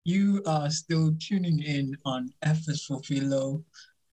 [0.05, 3.63] You are still tuning in on F is for Philo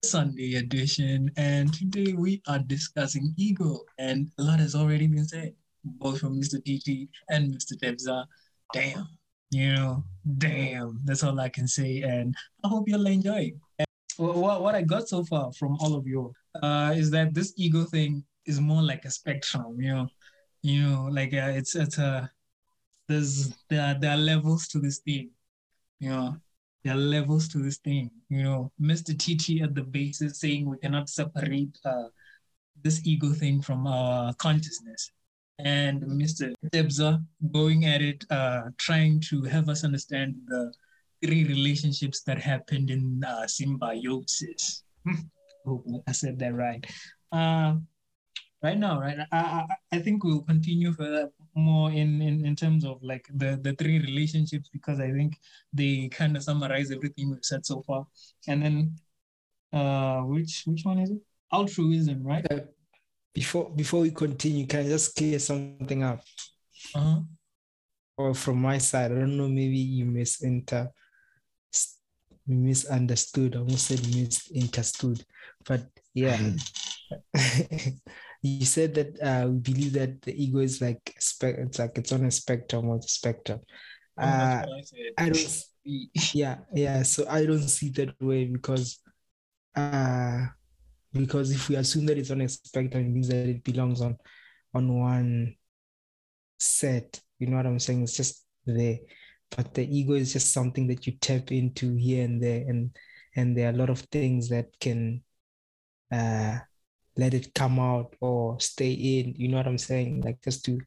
[0.02, 5.54] Sunday edition, and today we are discussing ego, and a lot has already been said,
[5.84, 6.58] both from Mr.
[6.60, 7.72] TT and Mr.
[7.78, 8.26] Tebza.
[8.74, 9.06] Damn,
[9.50, 10.04] you know,
[10.38, 11.00] damn.
[11.04, 12.34] That's all I can say, and
[12.64, 13.52] I hope you'll enjoy.
[13.78, 17.84] And what I got so far from all of you uh, is that this ego
[17.84, 20.08] thing is more like a spectrum, you know,
[20.62, 22.28] you know, like uh, it's it's a
[23.08, 25.30] there's there there are levels to this thing,
[26.00, 26.36] you know
[26.84, 28.10] there are levels to this thing.
[28.28, 29.16] You know, Mr.
[29.16, 32.08] TT at the basis saying we cannot separate uh,
[32.82, 35.10] this ego thing from our consciousness.
[35.58, 36.52] And Mr.
[36.72, 40.72] Tebza going at it, uh, trying to have us understand the
[41.24, 44.82] three relationships that happened in uh, symbiosis.
[45.64, 46.84] Hope I said that right.
[47.32, 47.76] Uh,
[48.62, 49.18] right now, right?
[49.30, 53.58] I, I, I think we'll continue further more in, in in terms of like the
[53.62, 55.38] the three relationships because I think
[55.72, 58.06] they kind of summarize everything we've said so far.
[58.48, 58.96] And then,
[59.72, 61.20] uh, which which one is it?
[61.52, 62.44] Altruism, right?
[63.34, 66.20] Before before we continue, can I just clear something up?
[66.94, 67.20] Uh-huh.
[68.16, 69.48] Or from my side, I don't know.
[69.48, 70.90] Maybe you misinter
[72.46, 73.56] misunderstood.
[73.56, 75.24] I almost said misunderstood,
[75.66, 75.82] but
[76.14, 76.38] yeah.
[78.42, 82.12] you said that uh, we believe that the ego is like spe- it's like it's
[82.12, 83.60] on a spectrum or the spectrum.
[84.18, 84.64] Oh, Uh,
[85.18, 85.24] I.
[85.26, 85.62] I don't.
[86.32, 87.02] Yeah, yeah.
[87.02, 89.00] So I don't see it that way because,
[89.76, 90.46] uh,
[91.14, 94.16] because if we assume that it's on a spectrum, it means that it belongs on,
[94.74, 95.56] on one
[96.58, 97.20] set.
[97.38, 98.02] You know what I'm saying?
[98.02, 98.98] It's just there.
[99.56, 102.90] But the ego is just something that you tap into here and there, and
[103.36, 105.22] and there are a lot of things that can,
[106.12, 106.58] uh,
[107.16, 109.34] let it come out or stay in.
[109.36, 110.22] You know what I'm saying?
[110.22, 110.80] Like just to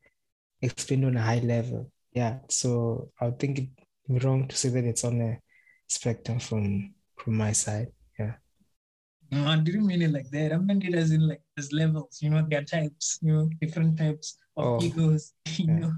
[0.62, 1.92] explain on a high level.
[2.12, 2.40] Yeah.
[2.50, 3.70] So I think it
[4.24, 5.40] wrong to say that it's on a
[5.88, 7.88] spectrum from from my side.
[9.32, 10.54] No, I didn't mean it like that.
[10.54, 13.50] I meant it as in like there's levels, you know, there are types, you know,
[13.62, 15.80] different types of Oh, egos, you yeah.
[15.80, 15.94] know,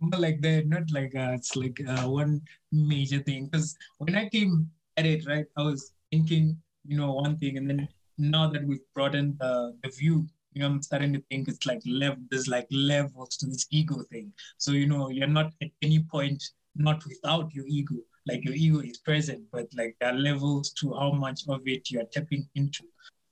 [0.00, 2.42] more like that, not like uh, it's like uh, one
[2.72, 3.46] major thing.
[3.46, 6.56] Because when I came at it, right, I was thinking,
[6.86, 10.66] you know, one thing, and then now that we've broadened the, the view, you know,
[10.68, 14.32] I'm starting to think it's like level, there's like levels to this ego thing.
[14.58, 16.42] So, you know, you're not at any point
[16.74, 17.96] not without your ego,
[18.26, 21.90] like your ego is present, but like there are levels to how much of it
[21.90, 22.84] you are tapping into,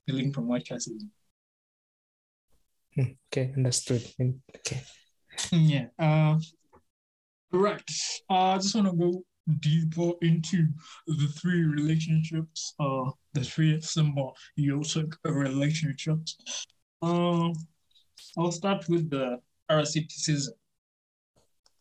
[0.05, 1.09] feeling from what you're saying.
[2.95, 4.03] Hmm, Okay, understood.
[4.19, 4.81] Mm, Okay.
[5.51, 5.85] Yeah.
[5.97, 6.39] Uh,
[7.51, 7.81] right.
[8.29, 9.23] Uh, I just want to go
[9.59, 10.67] deeper into
[11.07, 16.65] the three relationships, uh, the three symbol symbiotic relationships.
[17.01, 17.53] Um,
[18.37, 20.53] I'll start with the parasiticism.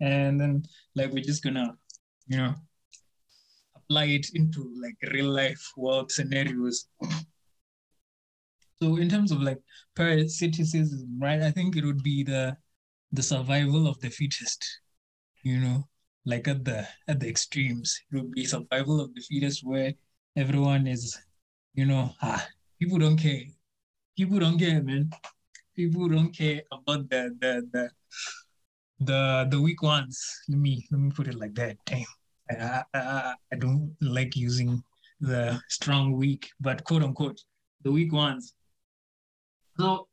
[0.01, 0.63] And then,
[0.95, 1.77] like, we're just gonna,
[2.29, 2.55] you know,
[3.91, 6.87] apply it into like real life world scenarios.
[8.81, 9.59] So, in terms of like
[9.97, 11.43] parasiticism, right?
[11.43, 12.57] I think it would be the
[13.13, 14.65] the survival of the fittest
[15.43, 15.89] you know?
[16.25, 19.95] Like at the at the extremes it would be survival of the fittest where
[20.37, 21.19] everyone is
[21.75, 22.47] you know ah,
[22.79, 23.45] people don't care.
[24.17, 25.11] People don't care man.
[25.75, 27.91] People don't care about the the the
[29.01, 30.21] the, the weak ones.
[30.49, 31.79] Let me let me put it like that.
[31.87, 32.20] Damn
[32.51, 34.83] I, I, I don't like using
[35.21, 37.41] the strong weak but quote unquote
[37.85, 38.55] the weak ones
[39.79, 40.09] so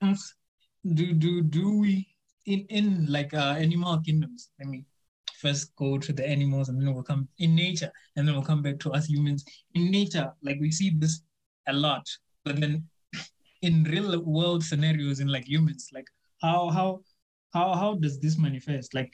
[0.93, 2.07] do do do we
[2.47, 4.49] in in like uh, animal kingdoms.
[4.59, 4.85] Let me
[5.35, 8.63] first go to the animals, and then we'll come in nature, and then we'll come
[8.63, 9.45] back to us humans.
[9.75, 11.21] In nature, like we see this
[11.67, 12.07] a lot,
[12.43, 12.85] but then
[13.61, 16.07] in real world scenarios, in like humans, like
[16.41, 17.01] how how
[17.53, 18.93] how how does this manifest?
[18.93, 19.13] Like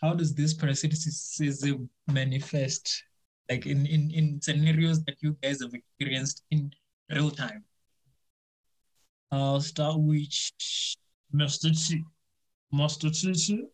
[0.00, 3.04] how does this parasiticism manifest?
[3.48, 6.70] Like in in in scenarios that you guys have experienced in
[7.10, 7.64] real time.
[9.32, 10.28] I'll start with
[11.34, 11.70] Mr.
[11.70, 12.02] T.
[12.72, 13.64] Master Chichi.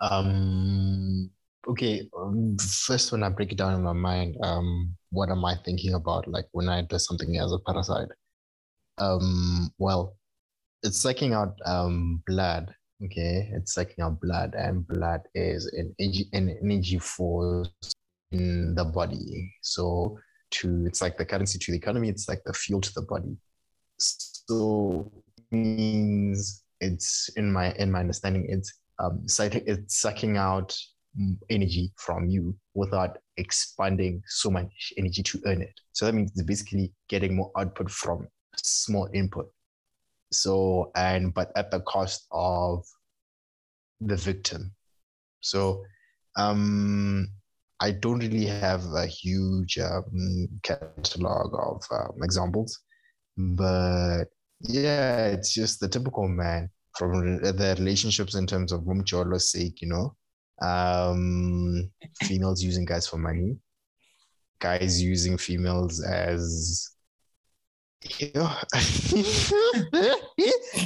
[0.00, 1.30] Um.
[1.68, 2.08] Okay.
[2.16, 5.94] Um, first, when I break it down in my mind, um, what am I thinking
[5.94, 6.28] about?
[6.28, 8.08] Like when I do something as a parasite.
[8.98, 9.72] Um.
[9.78, 10.16] Well,
[10.82, 12.74] it's sucking out um blood.
[13.04, 17.68] Okay, it's sucking out blood, and blood is an energy, an energy force
[18.32, 19.52] in the body.
[19.62, 20.18] So
[20.52, 22.08] to it's like the currency to the economy.
[22.08, 23.36] It's like the fuel to the body.
[23.98, 25.12] So
[25.50, 30.76] means it's in my in my understanding it's um it's sucking out
[31.48, 36.42] energy from you without expanding so much energy to earn it so that means it's
[36.42, 39.50] basically getting more output from small input
[40.32, 42.84] so and but at the cost of
[44.00, 44.72] the victim
[45.40, 45.82] so
[46.36, 47.28] um
[47.80, 52.80] i don't really have a huge um, catalog of um, examples
[53.36, 54.24] but
[54.60, 59.88] yeah, it's just the typical man from the relationships in terms of Rumcholo's sake, you
[59.88, 60.16] know.
[60.66, 61.90] Um,
[62.22, 63.58] females using guys for money,
[64.58, 66.95] guys using females as
[68.34, 68.50] know.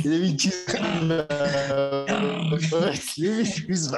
[0.04, 0.66] Let me choose.
[3.18, 3.92] Let me choose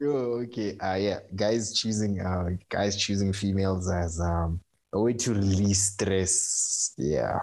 [0.00, 0.78] Yo, okay.
[0.78, 4.60] Uh yeah, guys choosing uh guys choosing females as um
[4.92, 6.94] a way to release stress.
[6.96, 7.40] Yeah.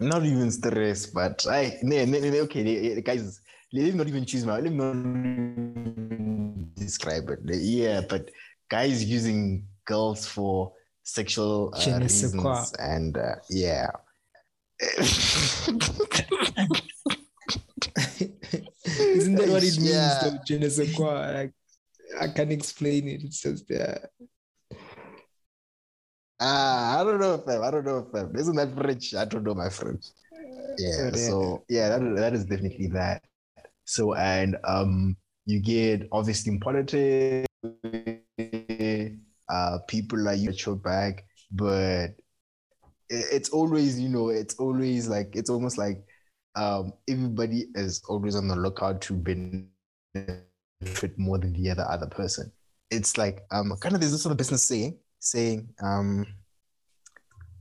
[0.00, 3.40] Not even stress, but I no, no, no, okay, guys,
[3.72, 4.94] let me not even choose my let me not
[6.76, 7.40] describe it.
[7.46, 8.30] Yeah, but
[8.70, 10.72] guys using girls for
[11.08, 13.88] sexual uh, Je ne sais reasons and uh, yeah.
[19.16, 20.18] Isn't that what it means Yeah.
[20.22, 20.38] though?
[20.44, 21.32] Je ne sais quoi.
[21.32, 21.52] Like
[22.20, 23.24] I can't explain it.
[23.24, 23.98] It's just yeah.
[26.40, 27.62] Ah, I don't know, fam.
[27.64, 28.34] I don't know, fam.
[28.36, 29.14] Isn't that French?
[29.14, 30.06] I don't know my French.
[30.78, 31.10] Yeah.
[31.10, 31.16] Yeah.
[31.16, 33.22] So yeah, that, that is definitely that.
[33.84, 37.48] So and um, you get obviously in politics,
[39.48, 42.08] uh, people like you at your back, but
[43.10, 46.04] it's always you know it's always like it's almost like
[46.56, 52.52] um everybody is always on the lookout to benefit more than the other other person.
[52.90, 56.26] It's like um kind of there's this sort of business saying saying um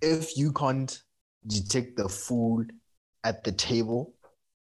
[0.02, 1.02] if you can't
[1.48, 2.64] detect the fool
[3.24, 4.14] at the table,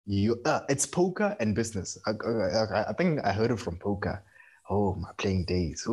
[0.06, 1.98] you uh, it's poker and business.
[2.06, 4.22] I, I, I think I heard it from poker.
[4.70, 5.86] Oh, my playing days.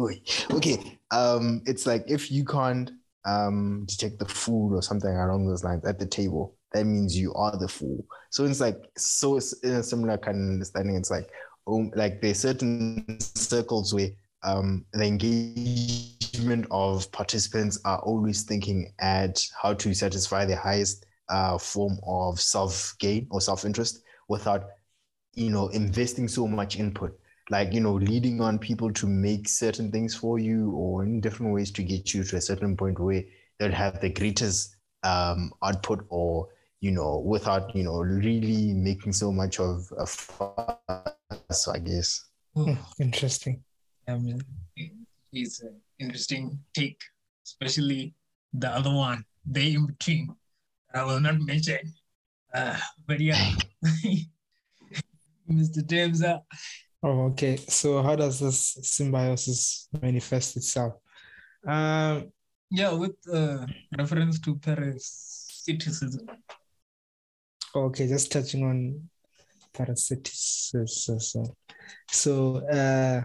[0.51, 0.99] Okay.
[1.11, 2.91] Um, it's like if you can't
[3.25, 7.33] um detect the fool or something along those lines at the table, that means you
[7.33, 8.05] are the fool.
[8.31, 10.95] So it's like so in a similar kind of understanding.
[10.95, 11.29] It's like
[11.67, 14.09] um, like there's certain circles where
[14.43, 21.57] um the engagement of participants are always thinking at how to satisfy the highest uh,
[21.57, 24.65] form of self gain or self interest without
[25.33, 27.17] you know investing so much input
[27.49, 31.53] like you know leading on people to make certain things for you or in different
[31.53, 33.23] ways to get you to a certain point where
[33.59, 36.47] they'll have the greatest um, output or
[36.81, 42.25] you know without you know really making so much of a fuss i guess
[42.55, 43.61] Hmm, Interesting.
[44.07, 44.41] I mean,
[45.33, 47.01] it's an interesting take,
[47.45, 48.13] especially
[48.53, 50.33] the other one, the in between.
[50.93, 51.79] I will not mention.
[52.53, 53.51] Uh, but yeah,
[55.51, 55.83] Mr.
[55.83, 56.43] Tebza.
[57.05, 57.55] Oh, okay.
[57.57, 60.93] So how does this symbiosis manifest itself?
[61.67, 62.31] Um,
[62.71, 66.27] Yeah, with uh, reference to parasiticism.
[67.75, 69.07] okay, just touching on
[69.71, 71.45] parasitism.
[72.09, 73.21] So uh,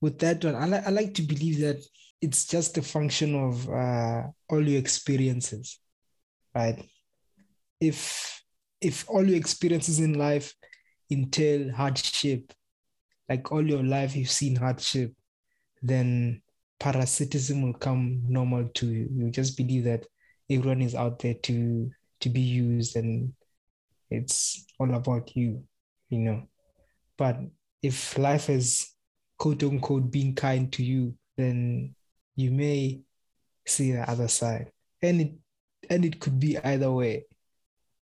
[0.00, 1.84] with that one, I, li- I like to believe that
[2.20, 5.78] it's just a function of uh, all your experiences,
[6.52, 6.82] right?
[7.80, 8.42] If
[8.80, 10.52] if all your experiences in life
[11.10, 12.52] entail hardship,
[13.28, 15.12] like all your life you've seen hardship,
[15.82, 16.42] then
[16.80, 19.08] parasitism will come normal to you.
[19.12, 20.06] You just believe that
[20.50, 23.32] everyone is out there to to be used and
[24.10, 25.64] it's all about you,
[26.08, 26.48] you know.
[27.16, 27.38] But
[27.82, 28.90] if life is
[29.38, 31.94] quote unquote being kind to you, then
[32.36, 33.00] you may
[33.66, 34.70] see the other side.
[35.02, 35.32] And it
[35.90, 37.24] and it could be either way.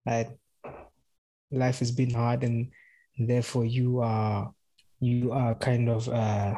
[0.05, 0.37] Like
[1.51, 2.71] Life has been hard and
[3.17, 4.53] therefore you are
[4.99, 6.55] you are kind of uh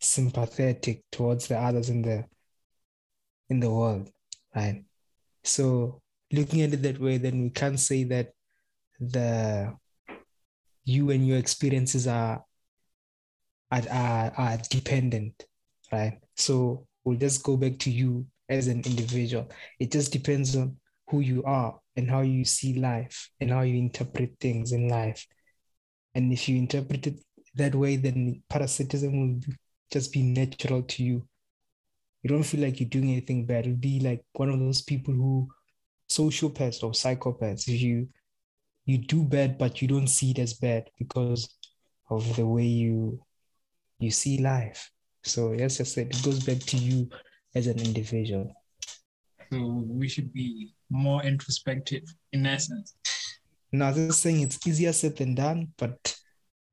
[0.00, 2.24] sympathetic towards the others in the
[3.48, 4.10] in the world.
[4.54, 4.84] Right.
[5.44, 6.00] So
[6.32, 8.32] looking at it that way, then we can't say that
[8.98, 9.76] the
[10.84, 12.44] you and your experiences are,
[13.70, 15.44] are, are dependent,
[15.92, 16.20] right?
[16.36, 19.50] So we'll just go back to you as an individual.
[19.80, 20.76] It just depends on
[21.10, 25.26] who you are and how you see life and how you interpret things in life.
[26.16, 27.20] And if you interpret it
[27.56, 29.54] that way, then parasitism will
[29.92, 31.28] just be natural to you.
[32.22, 33.66] You don't feel like you're doing anything bad.
[33.66, 35.46] It'll be like one of those people who
[36.10, 37.68] sociopaths or psychopaths.
[37.68, 38.08] If you
[38.86, 41.54] you do bad, but you don't see it as bad because
[42.08, 43.20] of the way you
[43.98, 44.90] you see life.
[45.22, 47.10] So yes, I said it goes back to you
[47.54, 48.54] as an individual.
[49.52, 52.94] So we should be more introspective in essence.
[53.78, 56.16] Now, just saying it's easier said than done, but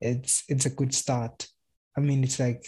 [0.00, 1.46] it's it's a good start.
[1.96, 2.66] I mean, it's like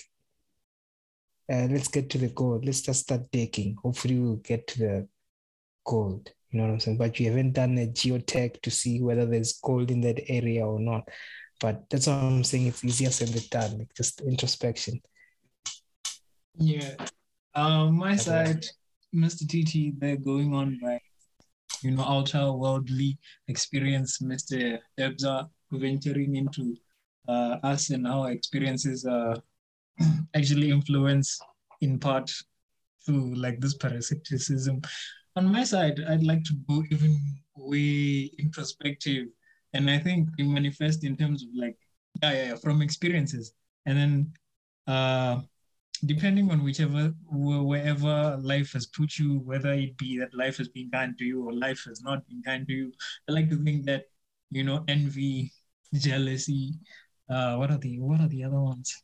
[1.53, 2.61] uh, let's get to the goal.
[2.63, 3.77] Let's just start digging.
[3.83, 5.09] Hopefully, we'll get to the
[5.85, 6.31] gold.
[6.51, 6.99] You know what I'm saying?
[6.99, 10.81] But you haven't done a geotech to see whether there's gold in that area or
[10.81, 11.09] not.
[11.61, 12.67] But that's what I'm saying.
[12.67, 13.79] It's easier said than done.
[13.79, 15.01] Like just introspection.
[16.59, 16.95] Yeah.
[17.55, 18.65] Um, my side,
[19.15, 19.47] Mr.
[19.47, 21.01] TT, they're going on by,
[21.83, 23.19] you know, ultra worldly
[23.49, 24.79] experience, Mr.
[24.99, 26.77] Tebza, venturing into
[27.29, 29.35] uh, us and our experiences uh,
[30.35, 31.39] actually influence
[31.81, 32.31] in part
[33.05, 34.81] through like this parasiticism.
[35.37, 37.21] On my side, I'd like to go even
[37.57, 39.29] way introspective.
[39.75, 41.77] And I think it manifests in terms of like,
[42.23, 43.53] yeah, yeah, yeah, from experiences.
[43.85, 44.33] And then
[44.87, 45.41] uh,
[46.05, 50.91] depending on whichever wherever life has put you, whether it be that life has been
[50.91, 52.93] kind to you or life has not been kind to you,
[53.29, 54.05] I like to think that
[54.51, 55.53] you know envy,
[55.95, 56.75] jealousy,
[57.29, 59.03] uh, what are the what are the other ones?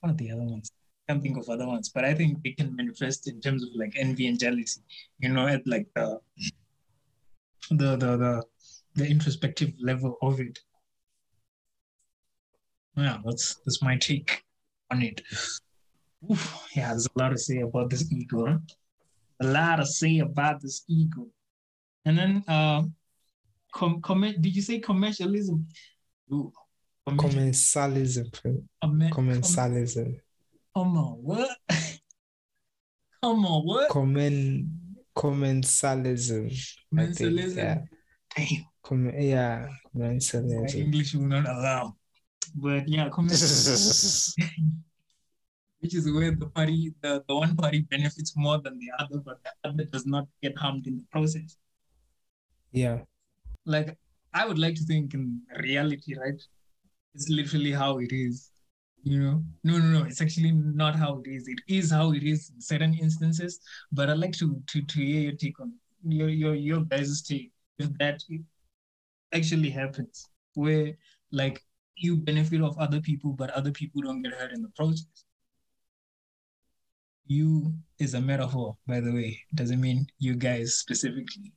[0.00, 0.70] What are the other ones?
[1.08, 3.70] I can't think of other ones, but I think they can manifest in terms of
[3.74, 4.82] like envy and jealousy.
[5.18, 6.20] You know, at like the
[7.70, 8.42] the the the,
[8.94, 10.58] the introspective level of it.
[12.96, 14.44] Yeah, that's that's my take
[14.90, 15.22] on it.
[16.30, 18.46] Oof, yeah, there's a lot to say about this ego.
[18.46, 18.58] Huh?
[19.40, 21.26] A lot to say about this ego.
[22.04, 22.82] And then, uh,
[23.72, 24.40] com- comment.
[24.42, 25.66] Did you say commercialism?
[26.32, 26.52] Ooh,
[27.06, 28.30] commercial- Commensalism.
[28.82, 30.20] Commensalism.
[30.76, 31.56] Come on, what?
[33.22, 33.88] Come on, what?
[33.90, 34.66] Comment
[35.16, 36.46] commensalism.
[36.98, 37.18] I think.
[37.18, 37.56] Commensalism.
[37.56, 37.78] Yeah.
[38.36, 39.68] Damn, Com- yeah.
[39.94, 40.74] my Commensalism.
[40.74, 41.96] English will not allow.
[42.56, 44.34] But yeah, commensalism,
[45.84, 49.38] which is where the party, the, the one party benefits more than the other, but
[49.44, 51.58] the other does not get harmed in the process.
[52.72, 53.00] Yeah.
[53.66, 53.98] like
[54.34, 56.42] I would like to think in reality, right?
[57.14, 58.50] It's literally how it is.
[59.02, 60.04] You know, no, no, no.
[60.06, 61.48] It's actually not how it is.
[61.48, 63.60] It is how it is in certain instances.
[63.92, 65.74] But I'd like to to to hear your take on
[66.04, 68.24] your your your guys' take if that
[69.32, 70.94] actually happens, where
[71.32, 71.62] like
[71.96, 75.24] you benefit of other people, but other people don't get hurt in the process.
[77.26, 79.40] You is a metaphor, by the way.
[79.54, 81.52] Doesn't mean you guys specifically.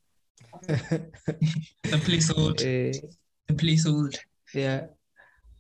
[1.84, 3.00] The placehold, Eh,
[3.48, 4.18] the placehold.
[4.54, 4.88] yeah.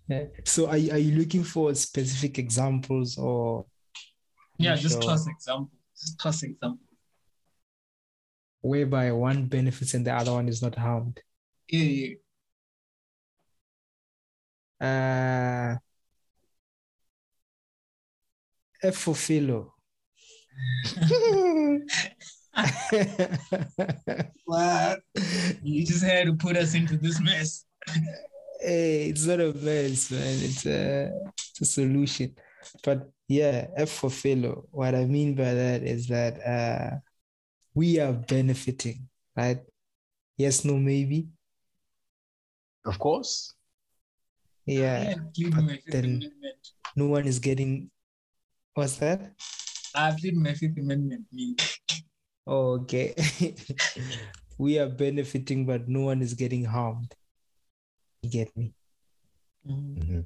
[0.08, 0.26] Yeah.
[0.46, 3.66] So are you, are you looking for specific examples or
[4.58, 5.02] Yeah, just sure?
[5.04, 5.72] toss example.
[6.00, 6.80] Just toss example.
[8.62, 11.22] whereby one benefits and the other one is not harmed?
[11.70, 12.16] Yeah,
[14.82, 15.74] yeah.
[15.74, 15.78] Uh
[18.84, 19.74] F for philo.
[24.46, 25.02] What?
[25.62, 27.66] You just had to put us into this mess.
[28.62, 30.38] hey, it's not a mess, man.
[30.42, 31.12] It's a,
[31.52, 32.36] it's a solution.
[32.84, 34.66] But yeah, F for philo.
[34.72, 36.98] What I mean by that is that uh,
[37.76, 39.60] we are benefiting, right?
[40.38, 41.28] Yes, no, maybe.
[42.86, 43.54] Of course.
[44.66, 46.24] Yeah, I but then-
[46.96, 47.92] no one is getting.
[48.74, 49.34] What's that?
[49.96, 51.26] I plead my Fifth Amendment.
[51.32, 51.56] Me.
[52.48, 53.14] Okay.
[54.58, 57.14] we are benefiting, but no one is getting harmed.
[58.24, 58.74] You get me?
[59.68, 60.26] Mhm.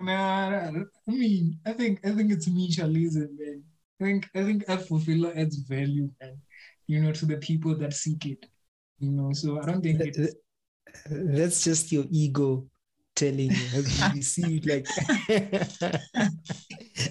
[0.00, 0.70] Nah,
[1.08, 3.64] I mean, I think I think it's mutualism, man.
[4.00, 6.40] I think I think F for philo adds value, man.
[6.86, 8.46] You know, to the people that seek it.
[9.00, 10.34] You know, so I don't think Th- it's
[11.10, 12.66] That's just your ego
[13.18, 13.66] telling you.
[13.74, 14.86] Have you received like?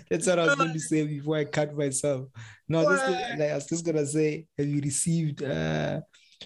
[0.10, 2.30] That's what I was going to say before I cut myself.
[2.70, 3.39] No, this What?
[3.39, 6.01] like I was just gonna say, have you received uh,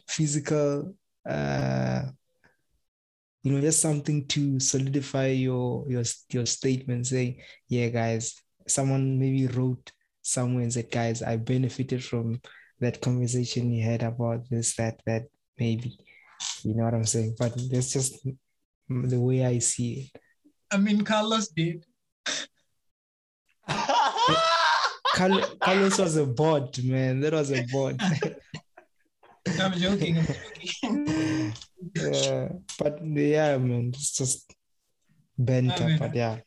[0.07, 0.95] physical,
[1.28, 2.01] uh,
[3.43, 8.36] you know, just something to solidify your your your statement, saying, "Yeah, guys."
[8.68, 9.91] Someone maybe wrote
[10.22, 12.39] somewhere and said, "Guys, I benefited from
[12.80, 15.24] that conversation you had about this, that, that,
[15.57, 15.97] maybe."
[16.64, 17.36] You know what I'm saying?
[17.39, 18.22] But that's just
[18.92, 20.22] Mm, the way I see it.
[20.72, 21.86] I mean Carlos did.
[25.16, 27.22] Carl- Carlos was a bot, man.
[27.22, 27.96] That was a bot.
[29.60, 30.18] I'm joking.
[30.18, 30.26] I'm
[30.84, 31.54] joking.
[31.96, 34.54] yeah, but yeah, man, it's just
[35.38, 35.84] banter.
[35.84, 36.39] I mean, but yeah,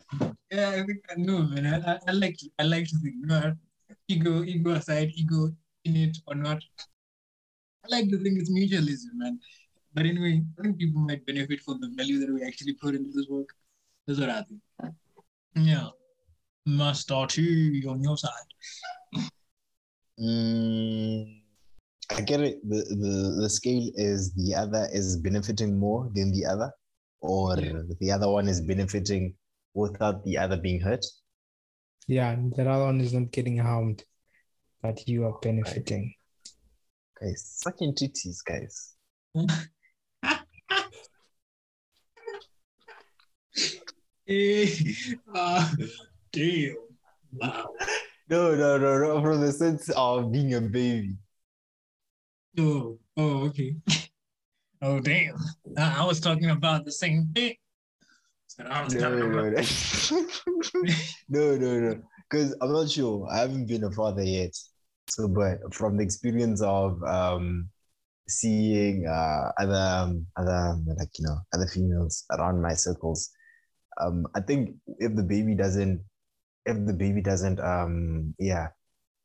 [0.50, 1.66] yeah, I think I know, man.
[1.66, 3.54] I, I, I like to, I like to think, you know,
[4.08, 5.50] ego, ego aside, ego
[5.84, 6.62] in it or not.
[7.84, 9.38] I like to think it's mutualism, man.
[9.94, 13.10] But anyway, I think people might benefit from the value that we actually put into
[13.14, 13.48] this work.
[14.06, 14.60] That's what I think.
[15.54, 15.88] Yeah.
[16.66, 18.48] Master T on your side.
[20.20, 21.40] Mm,
[22.16, 22.68] I get it.
[22.68, 26.70] The, the the scale is the other is benefiting more than the other,
[27.20, 27.82] or Yeah.
[28.00, 29.34] the other one is benefiting
[29.74, 31.04] without the other being hurt.
[32.06, 34.04] yeah, the other one is not getting harmed,
[34.82, 36.14] but you are benefiting.
[37.20, 38.94] Guys, sucking titties, guys.
[44.28, 45.70] Uh,
[46.32, 46.76] damn.
[47.32, 47.74] Wow.
[48.30, 49.22] No, no, no, no.
[49.22, 51.16] From the sense of being a baby.
[52.58, 53.76] Oh, oh, okay.
[54.80, 55.36] Oh, damn.
[55.76, 57.54] I I was talking about the same thing.
[58.56, 59.50] No, no, no,
[61.28, 62.02] no, no, no.
[62.30, 63.26] Because I'm not sure.
[63.28, 64.54] I haven't been a father yet.
[65.08, 67.68] So, but from the experience of um,
[68.28, 73.30] seeing uh, other, um, other like you know, other females around my circles,
[74.00, 76.02] um, I think if the baby doesn't,
[76.66, 78.68] if the baby doesn't, um, yeah,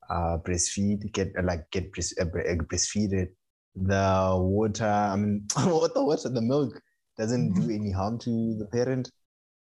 [0.10, 3.30] uh, breastfeed, get uh, like get breast, uh, uh, breastfeeded,
[3.76, 6.82] the water, I mean, what the water, the milk
[7.18, 9.12] doesn't do any harm to the parent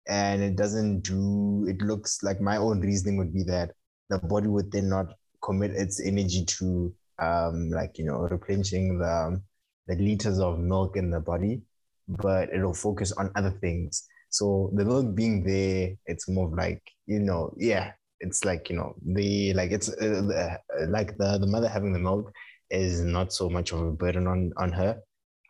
[0.08, 3.72] and it doesn't do it looks like my own reasoning would be that
[4.08, 9.40] the body would then not commit its energy to um like you know replenishing the
[9.86, 11.60] the liters of milk in the body
[12.08, 16.82] but it'll focus on other things so the milk being there it's more of like
[17.06, 20.58] you know yeah it's like you know the like it's uh, the,
[20.88, 22.32] like the the mother having the milk
[22.70, 24.98] is not so much of a burden on on her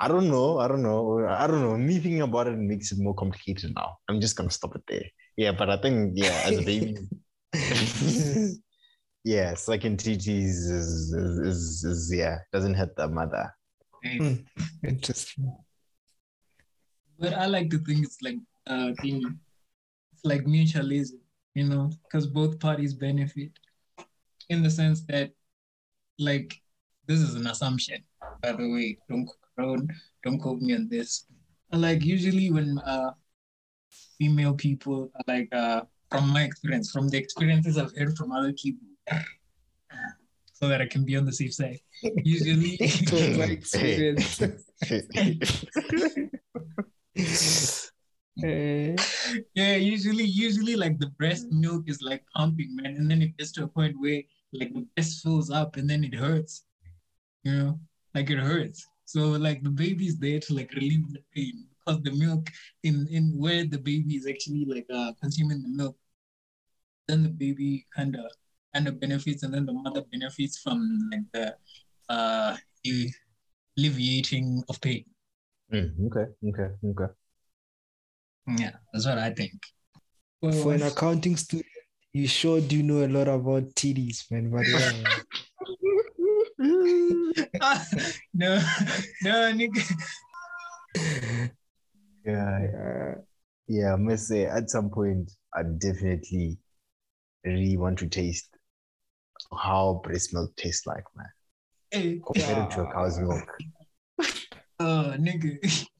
[0.00, 0.58] I don't know.
[0.58, 1.26] I don't know.
[1.26, 1.76] I don't know.
[1.76, 3.96] Me thinking about it makes it more complicated now.
[4.08, 5.06] I'm just gonna stop it there.
[5.36, 6.98] Yeah, but I think yeah, as a baby,
[9.24, 13.52] yeah, sucking titties is, is, is, is yeah doesn't hurt the mother.
[14.02, 14.44] it.
[14.84, 15.52] Interesting.
[17.18, 18.36] But I like to think it's like
[18.68, 19.38] uh thing.
[20.12, 21.18] It's like mutualism,
[21.54, 23.50] you know, because both parties benefit
[24.48, 25.30] in the sense that
[26.18, 26.60] like
[27.06, 28.02] this is an assumption,
[28.42, 28.98] by the way.
[29.08, 29.90] Don't don't,
[30.24, 31.26] don't quote me on this.
[31.72, 33.12] Like usually when uh
[34.18, 38.86] female people like uh from my experience, from the experiences I've heard from other people,
[40.54, 41.80] so that I can be on the safe side.
[42.24, 44.42] Usually From my experience.
[48.42, 48.94] Eh,
[49.54, 53.52] Yeah, usually, usually like the breast milk is like pumping, man, and then it gets
[53.52, 54.22] to a point where
[54.52, 56.64] like the breast fills up and then it hurts,
[57.44, 57.80] you know,
[58.14, 58.86] like it hurts.
[59.04, 62.50] So like the baby's there to like relieve the pain because the milk
[62.82, 65.96] in in where the baby is actually like uh consuming the milk,
[67.08, 68.30] then the baby kind of
[68.74, 71.56] kind of benefits, and then the mother benefits from like the
[72.08, 72.56] uh
[73.76, 75.04] alleviating of pain.
[75.72, 77.10] Mm, okay, okay, okay.
[78.56, 79.52] Yeah, that's what I think.
[80.40, 81.66] For an accounting student,
[82.12, 84.50] you sure do know a lot about TDs, man.
[84.50, 84.92] But yeah,
[88.34, 88.60] no,
[89.22, 89.82] no, nigga.
[92.24, 93.14] Yeah,
[93.66, 93.92] yeah.
[93.92, 96.58] I must say, at some point, I definitely
[97.44, 98.48] really want to taste
[99.56, 101.26] how breast milk tastes like, man.
[101.90, 103.48] Hey, Compare it to a cow's milk.
[104.78, 105.86] uh, nigga.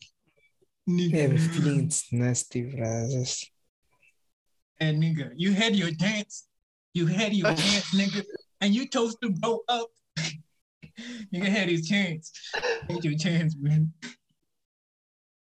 [0.89, 1.41] yeah, nigga.
[1.51, 3.09] feeling it's nasty, bro.
[3.11, 3.51] Just
[4.81, 6.47] Hey, nigga, you had your chance.
[6.95, 8.25] You had your chance, nigga.
[8.61, 9.89] And you chose to blow up.
[11.33, 12.33] nigga had his chance.
[12.89, 13.93] Had your chance, man.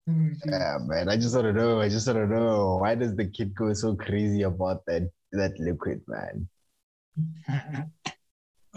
[0.07, 1.09] Yeah, man.
[1.09, 1.81] I just want to know.
[1.81, 5.59] I just want to know why does the kid go so crazy about that that
[5.59, 6.47] liquid, man?